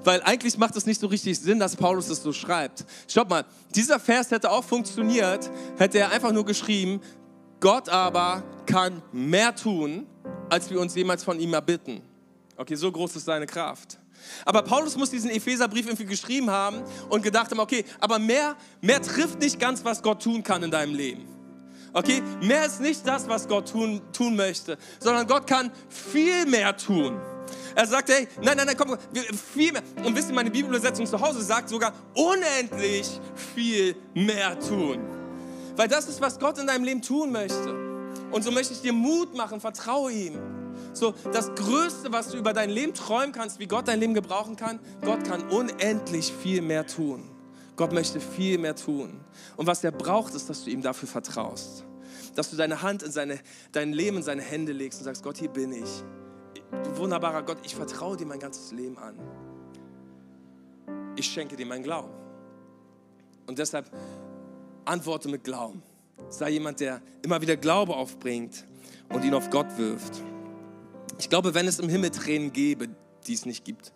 weil 0.03 0.21
eigentlich 0.21 0.57
macht 0.57 0.75
es 0.75 0.85
nicht 0.85 1.01
so 1.01 1.07
richtig 1.07 1.39
Sinn, 1.39 1.59
dass 1.59 1.75
Paulus 1.75 2.07
es 2.09 2.21
so 2.21 2.31
schreibt. 2.31 2.85
Schaut 3.07 3.27
mal, 3.27 3.43
dieser 3.73 3.99
Vers 3.99 4.29
hätte 4.31 4.51
auch 4.51 4.63
funktioniert, 4.63 5.49
hätte 5.77 5.97
er 5.97 6.11
einfach 6.11 6.31
nur 6.31 6.45
geschrieben, 6.45 7.01
Gott 7.59 7.89
aber 7.89 8.43
kann 8.65 9.01
mehr 9.11 9.55
tun, 9.55 10.07
als 10.49 10.69
wir 10.69 10.79
uns 10.79 10.95
jemals 10.95 11.23
von 11.23 11.39
ihm 11.39 11.53
erbitten. 11.53 12.01
Okay, 12.57 12.75
so 12.75 12.91
groß 12.91 13.15
ist 13.15 13.25
seine 13.25 13.45
Kraft. 13.45 13.99
Aber 14.45 14.61
Paulus 14.63 14.95
muss 14.95 15.09
diesen 15.09 15.29
Epheserbrief 15.29 15.85
irgendwie 15.85 16.05
geschrieben 16.05 16.49
haben 16.49 16.83
und 17.09 17.21
gedacht 17.21 17.51
haben, 17.51 17.59
okay, 17.59 17.85
aber 17.99 18.19
mehr, 18.19 18.55
mehr 18.81 19.01
trifft 19.01 19.39
nicht 19.39 19.59
ganz, 19.59 19.83
was 19.83 20.01
Gott 20.01 20.23
tun 20.23 20.43
kann 20.43 20.63
in 20.63 20.71
deinem 20.71 20.95
Leben. 20.95 21.27
Okay, 21.93 22.21
mehr 22.41 22.65
ist 22.65 22.81
nicht 22.81 23.07
das, 23.07 23.27
was 23.27 23.47
Gott 23.47 23.71
tun, 23.71 24.01
tun 24.11 24.35
möchte, 24.35 24.77
sondern 24.99 25.27
Gott 25.27 25.47
kann 25.47 25.71
viel 25.87 26.45
mehr 26.45 26.75
tun. 26.75 27.19
Er 27.73 27.87
sagt, 27.87 28.09
hey, 28.09 28.27
nein, 28.41 28.57
nein, 28.57 28.67
nein, 28.67 28.77
komm, 28.77 28.97
viel 29.53 29.71
mehr. 29.71 29.83
Und 30.03 30.15
wisst 30.15 30.29
ihr, 30.29 30.35
meine 30.35 30.51
Bibelübersetzung 30.51 31.05
zu 31.05 31.19
Hause 31.19 31.41
sagt 31.41 31.69
sogar 31.69 31.93
unendlich 32.13 33.19
viel 33.55 33.95
mehr 34.13 34.59
tun. 34.59 34.99
Weil 35.75 35.87
das 35.87 36.07
ist, 36.07 36.21
was 36.21 36.39
Gott 36.39 36.57
in 36.57 36.67
deinem 36.67 36.83
Leben 36.83 37.01
tun 37.01 37.31
möchte. 37.31 37.75
Und 38.31 38.43
so 38.43 38.51
möchte 38.51 38.73
ich 38.73 38.81
dir 38.81 38.93
Mut 38.93 39.35
machen, 39.35 39.59
vertraue 39.59 40.11
ihm. 40.11 40.39
So, 40.93 41.13
das 41.31 41.53
Größte, 41.55 42.11
was 42.11 42.29
du 42.29 42.37
über 42.37 42.53
dein 42.53 42.69
Leben 42.69 42.93
träumen 42.93 43.31
kannst, 43.31 43.59
wie 43.59 43.67
Gott 43.67 43.87
dein 43.87 43.99
Leben 43.99 44.13
gebrauchen 44.13 44.55
kann, 44.55 44.79
Gott 45.01 45.23
kann 45.25 45.49
unendlich 45.49 46.31
viel 46.31 46.61
mehr 46.61 46.87
tun. 46.87 47.29
Gott 47.75 47.91
möchte 47.91 48.21
viel 48.21 48.57
mehr 48.57 48.75
tun. 48.75 49.19
Und 49.57 49.67
was 49.67 49.83
er 49.83 49.91
braucht, 49.91 50.33
ist, 50.33 50.49
dass 50.49 50.63
du 50.63 50.69
ihm 50.69 50.81
dafür 50.81 51.09
vertraust. 51.09 51.83
Dass 52.35 52.49
du 52.49 52.55
deine 52.55 52.81
Hand 52.81 53.03
in 53.03 53.11
seine, 53.11 53.39
dein 53.73 53.91
Leben 53.91 54.17
in 54.17 54.23
seine 54.23 54.41
Hände 54.41 54.71
legst 54.71 54.99
und 54.99 55.05
sagst, 55.05 55.23
Gott, 55.23 55.37
hier 55.37 55.49
bin 55.49 55.73
ich. 55.73 56.03
Du 56.83 56.97
wunderbarer 56.97 57.43
Gott, 57.43 57.57
ich 57.63 57.75
vertraue 57.75 58.15
dir 58.15 58.25
mein 58.25 58.39
ganzes 58.39 58.71
Leben 58.71 58.97
an. 58.97 59.19
Ich 61.17 61.27
schenke 61.27 61.55
dir 61.55 61.65
mein 61.65 61.83
Glauben. 61.83 62.11
Und 63.47 63.59
deshalb 63.59 63.89
antworte 64.85 65.29
mit 65.29 65.43
Glauben. 65.43 65.81
Sei 66.29 66.51
jemand, 66.51 66.79
der 66.79 67.01
immer 67.21 67.41
wieder 67.41 67.57
Glaube 67.57 67.95
aufbringt 67.95 68.65
und 69.09 69.23
ihn 69.23 69.33
auf 69.33 69.49
Gott 69.49 69.77
wirft. 69.77 70.21
Ich 71.19 71.29
glaube, 71.29 71.53
wenn 71.53 71.67
es 71.67 71.79
im 71.79 71.89
Himmel 71.89 72.09
Tränen 72.11 72.51
gäbe, 72.51 72.89
die 73.27 73.33
es 73.33 73.45
nicht 73.45 73.63
gibt, 73.65 73.91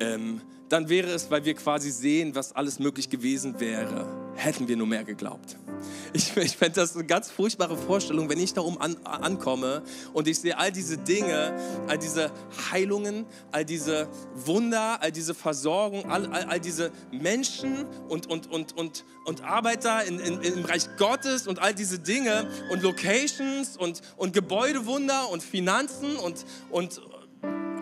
ähm, 0.00 0.40
dann 0.68 0.88
wäre 0.88 1.08
es, 1.08 1.30
weil 1.30 1.44
wir 1.44 1.54
quasi 1.54 1.90
sehen, 1.90 2.34
was 2.34 2.54
alles 2.54 2.78
möglich 2.78 3.10
gewesen 3.10 3.58
wäre, 3.60 4.06
hätten 4.40 4.68
wir 4.68 4.76
nur 4.76 4.86
mehr 4.86 5.04
geglaubt. 5.04 5.56
Ich, 6.12 6.36
ich 6.36 6.56
fände 6.56 6.80
das 6.80 6.94
eine 6.94 7.04
ganz 7.06 7.30
furchtbare 7.30 7.76
Vorstellung, 7.76 8.28
wenn 8.28 8.38
ich 8.38 8.52
da 8.52 8.62
oben 8.62 8.78
an, 8.80 8.96
ankomme 9.04 9.82
und 10.12 10.26
ich 10.26 10.40
sehe 10.40 10.58
all 10.58 10.72
diese 10.72 10.98
Dinge, 10.98 11.56
all 11.86 11.98
diese 11.98 12.32
Heilungen, 12.70 13.26
all 13.52 13.64
diese 13.64 14.08
Wunder, 14.34 15.00
all 15.00 15.12
diese 15.12 15.34
Versorgung, 15.34 16.10
all, 16.10 16.26
all, 16.26 16.44
all 16.44 16.60
diese 16.60 16.90
Menschen 17.12 17.86
und, 18.08 18.26
und, 18.26 18.50
und, 18.50 18.76
und, 18.76 19.04
und 19.24 19.44
Arbeiter 19.44 20.04
in, 20.04 20.18
in, 20.18 20.40
im 20.42 20.64
Reich 20.64 20.88
Gottes 20.98 21.46
und 21.46 21.60
all 21.60 21.74
diese 21.74 22.00
Dinge 22.00 22.50
und 22.72 22.82
Locations 22.82 23.76
und, 23.76 24.02
und 24.16 24.32
Gebäudewunder 24.32 25.30
und 25.30 25.44
Finanzen 25.44 26.16
und, 26.16 26.44
und 26.70 27.00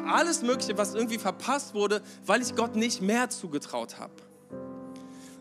alles 0.07 0.43
Mögliche, 0.43 0.77
was 0.77 0.95
irgendwie 0.95 1.19
verpasst 1.19 1.75
wurde, 1.75 2.03
weil 2.27 2.43
ich 2.43 2.55
Gott 2.55 2.77
nicht 2.77 3.01
mehr 3.01 3.31
zugetraut 3.31 3.99
habe. 3.99 4.28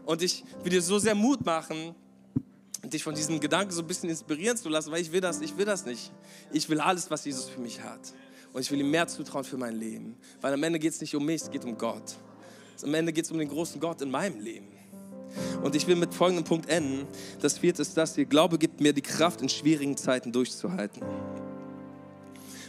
Und 0.08 0.22
ich 0.22 0.46
will 0.64 0.72
dir 0.72 0.82
so 0.82 1.00
sehr 1.00 1.16
Mut 1.16 1.46
machen, 1.46 1.94
dich 2.82 3.04
von 3.04 3.14
diesem 3.14 3.42
Gedanken 3.42 3.74
so 3.74 3.82
ein 3.82 3.88
bisschen 3.88 4.10
inspirieren 4.10 4.56
zu 4.56 4.70
lassen, 4.70 4.90
weil 4.90 5.02
ich 5.02 5.12
will 5.12 5.20
das, 5.20 5.42
ich 5.42 5.58
will 5.58 5.66
das 5.66 5.86
nicht. 5.86 6.14
Ich 6.54 6.70
will 6.70 6.80
alles, 6.80 7.12
was 7.12 7.26
Jesus 7.26 7.50
für 7.50 7.60
mich 7.60 7.84
hat. 7.84 8.00
Und 8.54 8.62
ich 8.62 8.72
will 8.72 8.80
ihm 8.80 8.90
mehr 8.90 9.10
zutrauen 9.10 9.44
für 9.44 9.58
mein 9.58 9.76
Leben. 9.76 10.16
Weil 10.40 10.54
am 10.54 10.64
Ende 10.64 10.80
geht 10.80 10.94
es 10.94 11.02
nicht 11.02 11.14
um 11.14 11.26
mich, 11.26 11.42
es 11.42 11.52
geht 11.52 11.66
um 11.66 11.78
Gott. 11.78 12.16
Am 12.82 12.94
Ende 12.94 13.12
geht 13.12 13.26
es 13.26 13.32
um 13.32 13.38
den 13.38 13.50
großen 13.50 13.82
Gott 13.82 14.02
in 14.02 14.10
meinem 14.10 14.40
Leben. 14.40 14.70
Und 15.62 15.76
ich 15.76 15.86
will 15.88 15.98
mit 15.98 16.14
folgendem 16.14 16.46
Punkt 16.46 16.70
enden. 16.70 17.06
Das 17.42 17.58
vierte 17.58 17.82
ist 17.82 17.98
das 17.98 18.16
hier. 18.16 18.24
Glaube 18.24 18.58
gibt 18.58 18.80
mir 18.80 18.94
die 18.94 19.02
Kraft, 19.02 19.42
in 19.42 19.50
schwierigen 19.50 19.98
Zeiten 19.98 20.32
durchzuhalten. 20.32 21.02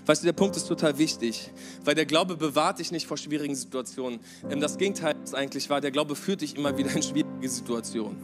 Weißt 0.09 0.22
du, 0.22 0.24
der 0.24 0.33
Punkt 0.33 0.57
ist 0.57 0.66
total 0.66 0.96
wichtig, 0.96 1.51
weil 1.85 1.94
der 1.94 2.07
Glaube 2.07 2.35
bewahrt 2.35 2.79
dich 2.79 2.90
nicht 2.90 3.07
vor 3.07 3.18
schwierigen 3.18 3.55
Situationen. 3.55 4.20
Ähm, 4.51 4.59
das 4.59 4.79
Gegenteil 4.79 5.14
ist 5.22 5.35
eigentlich 5.35 5.68
wahr, 5.68 5.83
der 5.83 5.90
Glaube 5.90 6.16
führt 6.16 6.40
dich 6.40 6.57
immer 6.57 6.79
wieder 6.79 6.90
in 6.96 7.03
schwierige 7.03 7.27
Situationen. 7.46 8.18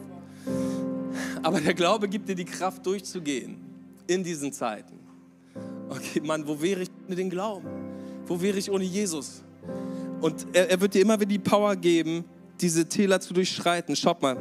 Aber 1.43 1.61
der 1.61 1.75
Glaube 1.75 2.09
gibt 2.09 2.29
dir 2.29 2.35
die 2.35 2.45
Kraft 2.45 2.85
durchzugehen 2.85 3.57
in 4.07 4.25
diesen 4.25 4.53
Zeiten. 4.53 4.99
Okay, 5.89 6.21
Mann, 6.21 6.47
wo 6.47 6.61
wäre 6.61 6.83
ich 6.83 6.91
ohne 7.07 7.17
den 7.17 7.31
Glauben? 7.31 7.69
Wo 8.27 8.41
wäre 8.41 8.59
ich 8.59 8.71
ohne 8.71 8.85
Jesus? 8.85 9.43
Und 10.21 10.47
er, 10.53 10.71
er 10.71 10.81
wird 10.81 10.95
dir 10.95 11.03
immer 11.03 11.21
wieder 11.21 11.29
die 11.29 11.39
Power 11.39 11.77
geben, 11.77 12.25
diese 12.61 12.87
Täler 12.87 13.21
zu 13.21 13.35
durchschreiten. 13.35 13.95
Schaut 13.95 14.23
mal, 14.23 14.37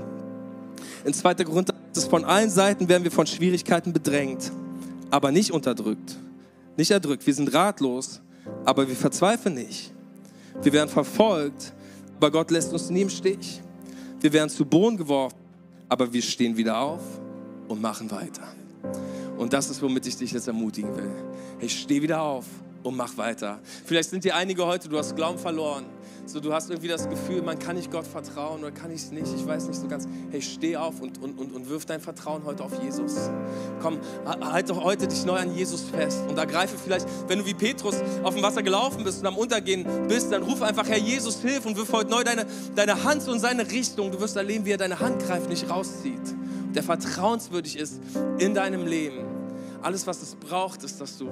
in 1.04 1.14
2. 1.14 1.36
Korinther 1.36 1.74
ist 1.92 1.98
es 1.98 2.06
von 2.06 2.24
allen 2.24 2.50
Seiten 2.50 2.88
werden 2.88 3.04
wir 3.04 3.12
von 3.12 3.28
Schwierigkeiten 3.28 3.92
bedrängt, 3.92 4.52
aber 5.12 5.32
nicht 5.32 5.52
unterdrückt, 5.52 6.18
nicht 6.78 6.92
erdrückt. 6.92 7.28
Wir 7.28 7.34
sind 7.34 7.54
ratlos, 7.54 8.22
aber 8.66 8.88
wir 8.88 8.96
verzweifeln 8.96 9.56
nicht. 9.56 9.94
Wir 10.62 10.72
werden 10.72 10.90
verfolgt, 10.90 11.74
aber 12.18 12.32
Gott 12.32 12.52
lässt 12.52 12.72
uns 12.72 12.90
nie 12.90 13.02
im 13.02 13.10
Stich. 13.10 13.62
Wir 14.24 14.32
werden 14.32 14.50
zu 14.50 14.64
Boden 14.64 14.96
geworfen, 14.96 15.36
aber 15.90 16.14
wir 16.14 16.22
stehen 16.22 16.56
wieder 16.56 16.78
auf 16.78 17.02
und 17.68 17.82
machen 17.82 18.10
weiter. 18.10 18.48
Und 19.38 19.52
das 19.52 19.70
ist, 19.70 19.82
womit 19.82 20.08
ich 20.08 20.16
dich 20.16 20.32
jetzt 20.32 20.48
ermutigen 20.48 20.96
will. 20.96 21.12
Ich 21.60 21.82
stehe 21.82 22.02
wieder 22.02 22.22
auf 22.22 22.46
und 22.84 22.96
mach 22.96 23.18
weiter. 23.18 23.60
Vielleicht 23.84 24.12
sind 24.12 24.24
hier 24.24 24.34
einige 24.38 24.66
heute, 24.66 24.88
du 24.88 24.98
hast 24.98 25.14
Glauben 25.18 25.38
verloren. 25.38 25.84
So, 26.26 26.40
du 26.40 26.54
hast 26.54 26.70
irgendwie 26.70 26.88
das 26.88 27.10
Gefühl, 27.10 27.42
man 27.42 27.60
kann 27.60 27.76
nicht 27.76 27.92
Gott 27.92 28.08
vertrauen 28.08 28.62
oder 28.62 28.72
kann 28.72 28.90
ich 28.92 29.02
es 29.02 29.12
nicht, 29.12 29.28
ich 29.36 29.46
weiß 29.46 29.68
nicht 29.68 29.80
so 29.80 29.88
ganz. 29.88 30.08
Hey, 30.32 30.42
steh 30.42 30.78
auf 30.78 31.02
und, 31.02 31.22
und, 31.22 31.38
und, 31.38 31.54
und 31.54 31.70
wirf 31.70 31.86
dein 31.86 32.00
Vertrauen 32.00 32.46
heute 32.46 32.64
auf 32.64 32.72
Jesus. 32.82 33.30
Komm, 33.82 34.00
halt 34.26 34.70
doch 34.70 34.82
heute 34.82 35.08
dich 35.08 35.26
neu 35.26 35.36
an 35.36 35.54
Jesus 35.54 35.82
fest 35.82 36.20
und 36.30 36.38
ergreife 36.38 36.78
vielleicht, 36.82 37.06
wenn 37.28 37.40
du 37.40 37.46
wie 37.46 37.54
Petrus 37.54 37.96
auf 38.24 38.36
dem 38.36 38.44
Wasser 38.44 38.64
gelaufen 38.64 39.04
bist 39.04 39.20
und 39.20 39.28
am 39.28 39.38
Untergehen 39.38 39.86
bist, 40.08 40.32
dann 40.32 40.44
ruf 40.44 40.62
einfach, 40.62 40.88
Herr 40.88 40.98
Jesus, 40.98 41.42
hilf 41.42 41.66
und 41.66 41.76
wirf 41.76 41.92
heute 41.92 42.10
neu 42.10 42.24
deine, 42.24 42.46
deine 42.74 43.04
Hand 43.04 43.22
so 43.22 43.34
in 43.34 43.40
seine 43.40 43.70
Richtung. 43.70 44.12
Du 44.12 44.22
wirst 44.22 44.38
erleben, 44.38 44.66
wie 44.66 44.72
er 44.72 44.78
deine 44.78 45.02
Hand 45.02 45.22
greift, 45.26 45.50
nicht 45.50 45.70
rauszieht. 45.70 46.22
Der 46.74 46.84
vertrauenswürdig 46.84 47.78
ist 47.78 48.00
in 48.40 48.54
deinem 48.54 48.88
Leben. 48.88 49.26
Alles, 49.82 50.08
was 50.08 50.22
es 50.22 50.36
braucht, 50.36 50.84
ist, 50.84 51.02
dass 51.02 51.18
du 51.18 51.28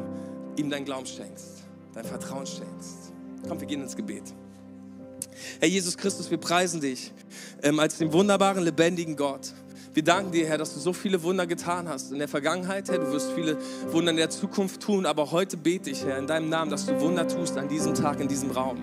ihm 0.57 0.69
dein 0.69 0.83
Glauben 0.83 1.05
schenkst, 1.05 1.63
dein 1.93 2.03
Vertrauen 2.03 2.45
schenkst. 2.45 3.13
Komm, 3.47 3.59
wir 3.61 3.67
gehen 3.67 3.81
ins 3.81 3.95
Gebet. 3.95 4.33
Herr 5.59 5.69
Jesus 5.69 5.97
Christus, 5.97 6.29
wir 6.29 6.37
preisen 6.37 6.81
dich 6.81 7.11
ähm, 7.63 7.79
als 7.79 7.97
den 7.97 8.11
wunderbaren, 8.13 8.63
lebendigen 8.63 9.15
Gott. 9.15 9.53
Wir 9.93 10.03
danken 10.05 10.31
dir, 10.31 10.47
Herr, 10.47 10.57
dass 10.57 10.73
du 10.73 10.79
so 10.79 10.93
viele 10.93 11.21
Wunder 11.21 11.45
getan 11.45 11.89
hast 11.89 12.13
in 12.13 12.19
der 12.19 12.29
Vergangenheit, 12.29 12.89
Herr. 12.89 12.99
Du 12.99 13.11
wirst 13.11 13.33
viele 13.33 13.57
Wunder 13.91 14.11
in 14.11 14.17
der 14.17 14.29
Zukunft 14.29 14.81
tun, 14.81 15.05
aber 15.05 15.31
heute 15.31 15.57
bete 15.57 15.89
ich, 15.89 16.05
Herr, 16.05 16.17
in 16.17 16.27
deinem 16.27 16.47
Namen, 16.47 16.71
dass 16.71 16.85
du 16.85 16.97
Wunder 17.01 17.27
tust 17.27 17.57
an 17.57 17.67
diesem 17.67 17.93
Tag, 17.93 18.21
in 18.21 18.29
diesem 18.29 18.51
Raum. 18.51 18.81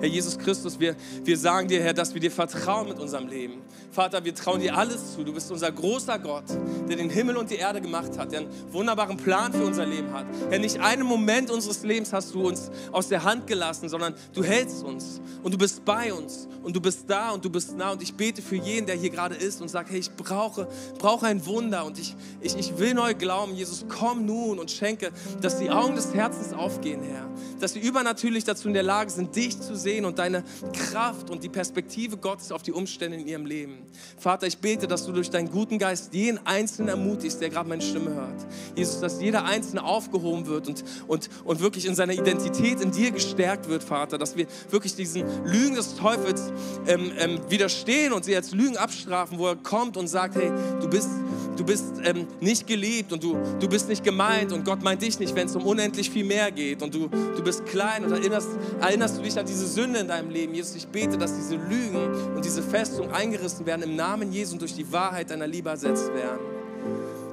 Herr 0.00 0.08
Jesus 0.08 0.38
Christus, 0.38 0.78
wir, 0.78 0.96
wir 1.24 1.38
sagen 1.38 1.68
dir, 1.68 1.82
Herr, 1.82 1.94
dass 1.94 2.12
wir 2.12 2.20
dir 2.20 2.30
vertrauen 2.30 2.90
mit 2.90 2.98
unserem 2.98 3.26
Leben. 3.28 3.62
Vater, 3.90 4.22
wir 4.22 4.34
trauen 4.34 4.60
dir 4.60 4.76
alles 4.76 5.14
zu. 5.14 5.24
Du 5.24 5.32
bist 5.32 5.50
unser 5.50 5.72
großer 5.72 6.18
Gott, 6.18 6.44
der 6.88 6.96
den 6.96 7.08
Himmel 7.08 7.38
und 7.38 7.50
die 7.50 7.56
Erde 7.56 7.80
gemacht 7.80 8.18
hat, 8.18 8.32
der 8.32 8.40
einen 8.40 8.50
wunderbaren 8.70 9.16
Plan 9.16 9.54
für 9.54 9.64
unser 9.64 9.86
Leben 9.86 10.12
hat. 10.12 10.26
Herr, 10.50 10.58
nicht 10.58 10.78
einen 10.78 11.06
Moment 11.06 11.50
unseres 11.50 11.82
Lebens 11.84 12.12
hast 12.12 12.34
du 12.34 12.46
uns 12.46 12.70
aus 12.92 13.08
der 13.08 13.24
Hand 13.24 13.46
gelassen, 13.46 13.88
sondern 13.88 14.14
du 14.34 14.44
hältst 14.44 14.84
uns 14.84 15.22
und 15.42 15.54
du 15.54 15.58
bist 15.58 15.86
bei 15.86 16.12
uns 16.12 16.48
und 16.62 16.76
du 16.76 16.80
bist 16.80 17.04
da 17.08 17.30
und 17.30 17.44
du 17.44 17.50
bist 17.50 17.76
nah. 17.76 17.92
Und 17.92 18.02
ich 18.02 18.14
bete 18.14 18.42
für 18.42 18.56
jeden, 18.56 18.86
der 18.86 18.96
hier 18.96 19.10
gerade 19.10 19.34
ist 19.34 19.62
und 19.62 19.68
sagt, 19.68 19.90
hey, 19.90 19.98
ich 19.98 20.10
brauche 20.14 20.49
brauche, 20.50 20.68
brauche 20.98 21.26
ein 21.26 21.44
Wunder 21.46 21.84
und 21.84 21.98
ich, 21.98 22.14
ich, 22.40 22.56
ich 22.56 22.78
will 22.78 22.94
neu 22.94 23.14
glauben. 23.14 23.54
Jesus, 23.54 23.84
komm 23.88 24.26
nun 24.26 24.58
und 24.58 24.70
schenke, 24.70 25.10
dass 25.40 25.58
die 25.58 25.70
Augen 25.70 25.94
des 25.94 26.14
Herzens 26.14 26.52
aufgehen, 26.52 27.02
Herr. 27.02 27.28
Dass 27.60 27.74
wir 27.74 27.82
übernatürlich 27.82 28.44
dazu 28.44 28.68
in 28.68 28.74
der 28.74 28.82
Lage 28.82 29.10
sind, 29.10 29.34
dich 29.36 29.60
zu 29.60 29.76
sehen 29.76 30.04
und 30.04 30.18
deine 30.18 30.44
Kraft 30.72 31.30
und 31.30 31.42
die 31.42 31.48
Perspektive 31.48 32.16
Gottes 32.16 32.52
auf 32.52 32.62
die 32.62 32.72
Umstände 32.72 33.18
in 33.18 33.26
ihrem 33.26 33.46
Leben. 33.46 33.78
Vater, 34.18 34.46
ich 34.46 34.58
bete, 34.58 34.86
dass 34.86 35.06
du 35.06 35.12
durch 35.12 35.30
deinen 35.30 35.50
guten 35.50 35.78
Geist 35.78 36.12
jeden 36.14 36.44
Einzelnen 36.46 36.88
ermutigst, 36.88 37.40
der 37.40 37.50
gerade 37.50 37.68
meine 37.68 37.82
Stimme 37.82 38.14
hört. 38.14 38.46
Jesus, 38.74 39.00
dass 39.00 39.20
jeder 39.20 39.44
Einzelne 39.44 39.84
aufgehoben 39.84 40.46
wird 40.46 40.68
und, 40.68 40.84
und, 41.06 41.28
und 41.44 41.60
wirklich 41.60 41.86
in 41.86 41.94
seiner 41.94 42.12
Identität 42.12 42.80
in 42.80 42.90
dir 42.90 43.10
gestärkt 43.10 43.68
wird, 43.68 43.82
Vater. 43.82 44.18
Dass 44.18 44.36
wir 44.36 44.46
wirklich 44.70 44.94
diesen 44.94 45.24
Lügen 45.44 45.74
des 45.74 45.96
Teufels 45.96 46.52
ähm, 46.86 47.12
ähm, 47.18 47.40
widerstehen 47.48 48.12
und 48.12 48.24
sie 48.24 48.34
als 48.34 48.52
Lügen 48.52 48.76
abstrafen, 48.76 49.38
wo 49.38 49.48
er 49.48 49.56
kommt 49.56 49.96
und 49.96 50.08
sagt, 50.08 50.36
hey, 50.40 50.52
du 50.80 50.88
bist, 50.88 51.08
du 51.56 51.64
bist 51.64 51.84
ähm, 52.04 52.26
nicht 52.40 52.66
geliebt 52.66 53.12
und 53.12 53.22
du, 53.22 53.36
du 53.58 53.68
bist 53.68 53.88
nicht 53.88 54.02
gemeint 54.02 54.52
und 54.52 54.64
Gott 54.64 54.82
meint 54.82 55.02
dich 55.02 55.18
nicht, 55.18 55.34
wenn 55.34 55.46
es 55.46 55.56
um 55.56 55.64
unendlich 55.64 56.10
viel 56.10 56.24
mehr 56.24 56.50
geht 56.50 56.82
und 56.82 56.94
du, 56.94 57.08
du 57.08 57.42
bist 57.42 57.66
klein 57.66 58.04
und 58.04 58.12
erinnerst, 58.12 58.48
erinnerst 58.80 59.18
du 59.18 59.22
dich 59.22 59.38
an 59.38 59.46
diese 59.46 59.66
Sünde 59.66 60.00
in 60.00 60.08
deinem 60.08 60.30
Leben. 60.30 60.54
Jesus, 60.54 60.76
ich 60.76 60.86
bete, 60.86 61.18
dass 61.18 61.34
diese 61.34 61.56
Lügen 61.56 62.34
und 62.34 62.44
diese 62.44 62.62
Festung 62.62 63.10
eingerissen 63.10 63.66
werden 63.66 63.82
im 63.82 63.96
Namen 63.96 64.32
Jesu 64.32 64.54
und 64.54 64.62
durch 64.62 64.74
die 64.74 64.90
Wahrheit 64.90 65.30
deiner 65.30 65.46
Liebe 65.46 65.70
ersetzt 65.70 66.12
werden. 66.14 66.40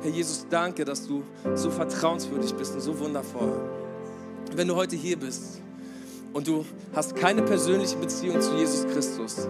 Herr 0.01 0.11
Jesus, 0.11 0.45
danke, 0.49 0.85
dass 0.85 1.07
du 1.07 1.23
so 1.55 1.71
vertrauenswürdig 1.71 2.53
bist 2.53 2.73
und 2.75 2.81
so 2.81 2.97
wundervoll. 2.99 3.53
Wenn 4.55 4.67
du 4.67 4.75
heute 4.75 4.95
hier 4.95 5.17
bist, 5.17 5.61
und 6.37 6.47
du 6.47 6.63
hast 6.93 7.15
keine 7.15 7.41
persönliche 7.41 7.97
Beziehung 7.97 8.39
zu 8.39 8.55
Jesus 8.55 8.85
Christus, 8.85 9.47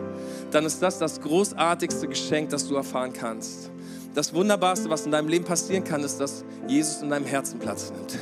dann 0.51 0.65
ist 0.65 0.81
das 0.81 0.97
das 0.97 1.19
großartigste 1.19 2.07
Geschenk, 2.07 2.49
das 2.49 2.65
du 2.65 2.75
erfahren 2.75 3.11
kannst. 3.11 3.69
das 4.15 4.33
Wunderbarste, 4.33 4.89
was 4.89 5.05
in 5.05 5.11
deinem 5.11 5.27
Leben 5.27 5.43
passieren 5.43 5.83
kann, 5.83 6.01
ist, 6.01 6.17
dass 6.17 6.45
Jesus 6.65 7.01
in 7.01 7.09
deinem 7.09 7.25
Herzen 7.25 7.59
Platz 7.59 7.91
nimmt. 7.91 8.17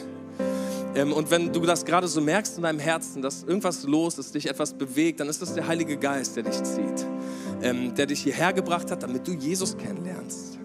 Ähm, 0.95 1.13
und 1.13 1.30
wenn 1.30 1.54
du 1.54 1.60
das 1.60 1.86
gerade 1.86 2.08
so 2.08 2.21
merkst 2.21 2.58
in 2.58 2.63
deinem 2.63 2.80
Herzen, 2.80 3.21
dass 3.21 3.43
irgendwas 3.43 3.84
los 3.84 4.17
ist, 4.17 4.34
dich 4.34 4.49
etwas 4.49 4.73
bewegt, 4.73 5.19
dann 5.19 5.30
ist 5.30 5.43
das 5.43 5.54
der 5.54 5.67
Heilige 5.67 5.95
Geist, 5.97 6.36
der 6.36 6.43
dich 6.43 6.63
zieht, 6.63 7.06
ähm, 7.62 7.93
der 7.93 8.08
dich 8.08 8.23
hierher 8.23 8.51
gebracht 8.51 8.89
hat, 8.89 9.04
damit 9.04 9.28
du 9.28 9.34
Jesus 9.34 9.78
kennenlernst. 9.78 10.58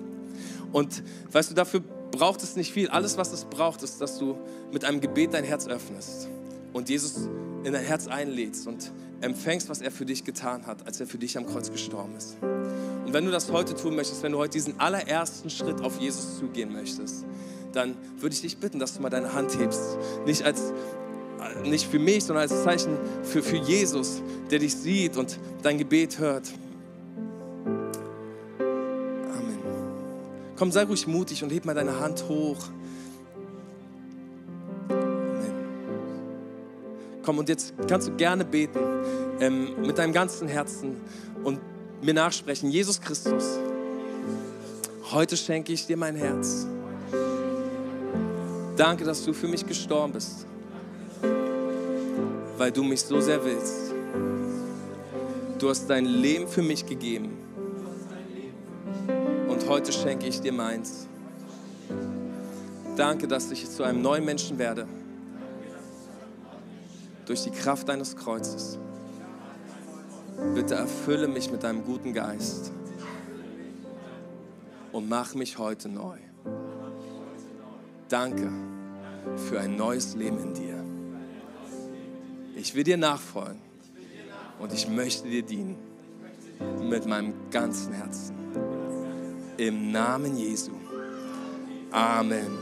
Und 0.73 1.03
weißt 1.33 1.51
du, 1.51 1.55
dafür 1.55 1.81
braucht 2.13 2.43
es 2.43 2.57
nicht 2.57 2.73
viel. 2.73 2.89
Alles, 2.89 3.19
was 3.19 3.31
es 3.35 3.45
braucht, 3.45 3.83
ist, 3.83 4.01
dass 4.01 4.19
du 4.19 4.39
mit 4.73 4.87
einem 4.87 5.03
Gebet 5.03 5.35
dein 5.35 5.45
Herz 5.45 5.69
öffnest 5.69 6.31
und 6.73 6.89
Jesus 6.89 7.29
in 7.65 7.73
dein 7.73 7.85
Herz 7.85 8.07
einlädst 8.07 8.67
und 8.67 8.93
empfängst, 9.21 9.69
was 9.69 9.81
er 9.81 9.91
für 9.91 10.07
dich 10.07 10.25
getan 10.25 10.67
hat, 10.67 10.87
als 10.87 11.01
er 11.01 11.07
für 11.07 11.19
dich 11.19 11.37
am 11.37 11.47
Kreuz 11.47 11.71
gestorben 11.71 12.17
ist. 12.17 12.37
Und 12.43 13.13
wenn 13.13 13.25
du 13.25 13.31
das 13.31 13.51
heute 13.51 13.75
tun 13.75 13.97
möchtest, 13.97 14.23
wenn 14.23 14.33
du 14.33 14.39
heute 14.39 14.53
diesen 14.53 14.81
allerersten 14.81 15.51
Schritt 15.51 15.81
auf 15.83 16.01
Jesus 16.01 16.39
zugehen 16.39 16.73
möchtest, 16.73 17.25
dann 17.73 17.97
würde 18.19 18.35
ich 18.35 18.41
dich 18.41 18.59
bitten, 18.59 18.79
dass 18.79 18.95
du 18.95 19.03
mal 19.03 19.11
deine 19.11 19.33
Hand 19.33 19.59
hebst. 19.59 19.99
Nicht, 20.27 20.43
als, 20.43 20.73
nicht 21.65 21.87
für 21.87 21.99
mich, 21.99 22.25
sondern 22.25 22.49
als 22.49 22.65
Zeichen 22.65 22.97
für, 23.23 23.43
für 23.43 23.57
Jesus, 23.57 24.23
der 24.51 24.59
dich 24.59 24.75
sieht 24.75 25.17
und 25.17 25.39
dein 25.63 25.79
Gebet 25.79 26.19
hört. 26.19 26.51
Amen. 28.59 29.59
Komm, 30.57 30.73
sei 30.73 30.85
ruhig 30.85 31.07
mutig 31.07 31.43
und 31.45 31.51
heb 31.51 31.65
mal 31.65 31.75
deine 31.75 32.01
Hand 32.01 32.29
hoch. 32.29 32.59
Komm, 37.31 37.39
und 37.39 37.49
jetzt 37.49 37.75
kannst 37.87 38.09
du 38.09 38.17
gerne 38.17 38.45
beten 38.45 38.81
ähm, 39.39 39.81
mit 39.87 39.97
deinem 39.97 40.13
ganzen 40.13 40.49
Herzen 40.49 40.97
und 41.45 41.61
mir 42.03 42.13
nachsprechen. 42.13 42.71
Jesus 42.73 43.01
Christus, 43.01 43.57
heute 45.13 45.37
schenke 45.37 45.73
ich 45.73 45.87
dir 45.87 45.97
mein 45.97 46.17
Herz. 46.17 46.67
Danke, 48.77 49.05
dass 49.05 49.25
du 49.25 49.33
für 49.33 49.47
mich 49.47 49.65
gestorben 49.65 50.13
bist, 50.13 50.45
weil 52.59 52.73
du 52.73 52.83
mich 52.83 53.03
so 53.03 53.21
sehr 53.21 53.45
willst. 53.45 53.95
Du 55.61 55.69
hast 55.69 55.87
dein 55.87 56.07
Leben 56.07 56.49
für 56.49 56.63
mich 56.63 56.85
gegeben 56.85 57.31
und 59.47 59.69
heute 59.69 59.93
schenke 59.93 60.27
ich 60.27 60.41
dir 60.41 60.53
meins. 60.53 61.07
Danke, 62.97 63.29
dass 63.29 63.53
ich 63.53 63.71
zu 63.71 63.85
einem 63.85 64.03
neuen 64.03 64.25
Menschen 64.25 64.59
werde 64.59 64.89
durch 67.31 67.45
die 67.45 67.53
Kraft 67.53 67.89
deines 67.89 68.17
Kreuzes. 68.17 68.77
Bitte 70.53 70.75
erfülle 70.75 71.29
mich 71.29 71.49
mit 71.53 71.63
deinem 71.63 71.85
guten 71.85 72.13
Geist 72.13 72.73
und 74.91 75.09
mach 75.09 75.37
mich 75.37 75.57
heute 75.57 75.89
neu. 75.89 76.17
Danke 78.09 78.51
für 79.49 79.61
ein 79.61 79.77
neues 79.77 80.17
Leben 80.17 80.41
in 80.41 80.55
dir. 80.55 80.85
Ich 82.57 82.75
will 82.75 82.83
dir 82.83 82.97
nachfolgen 82.97 83.61
und 84.59 84.73
ich 84.73 84.89
möchte 84.89 85.29
dir 85.29 85.45
dienen 85.45 85.77
mit 86.83 87.07
meinem 87.07 87.33
ganzen 87.53 87.93
Herzen. 87.93 88.35
Im 89.57 89.93
Namen 89.93 90.37
Jesu. 90.37 90.73
Amen. 91.93 92.59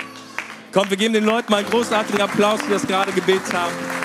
Komm, 0.74 0.90
wir 0.90 0.98
geben 0.98 1.14
den 1.14 1.24
Leuten 1.24 1.50
mal 1.50 1.59
einen 1.59 1.70
großartigen 1.70 2.20
Applaus, 2.20 2.61
die 2.66 2.70
das 2.70 2.87
gerade 2.87 3.12
gebetet 3.12 3.54
haben. 3.54 3.97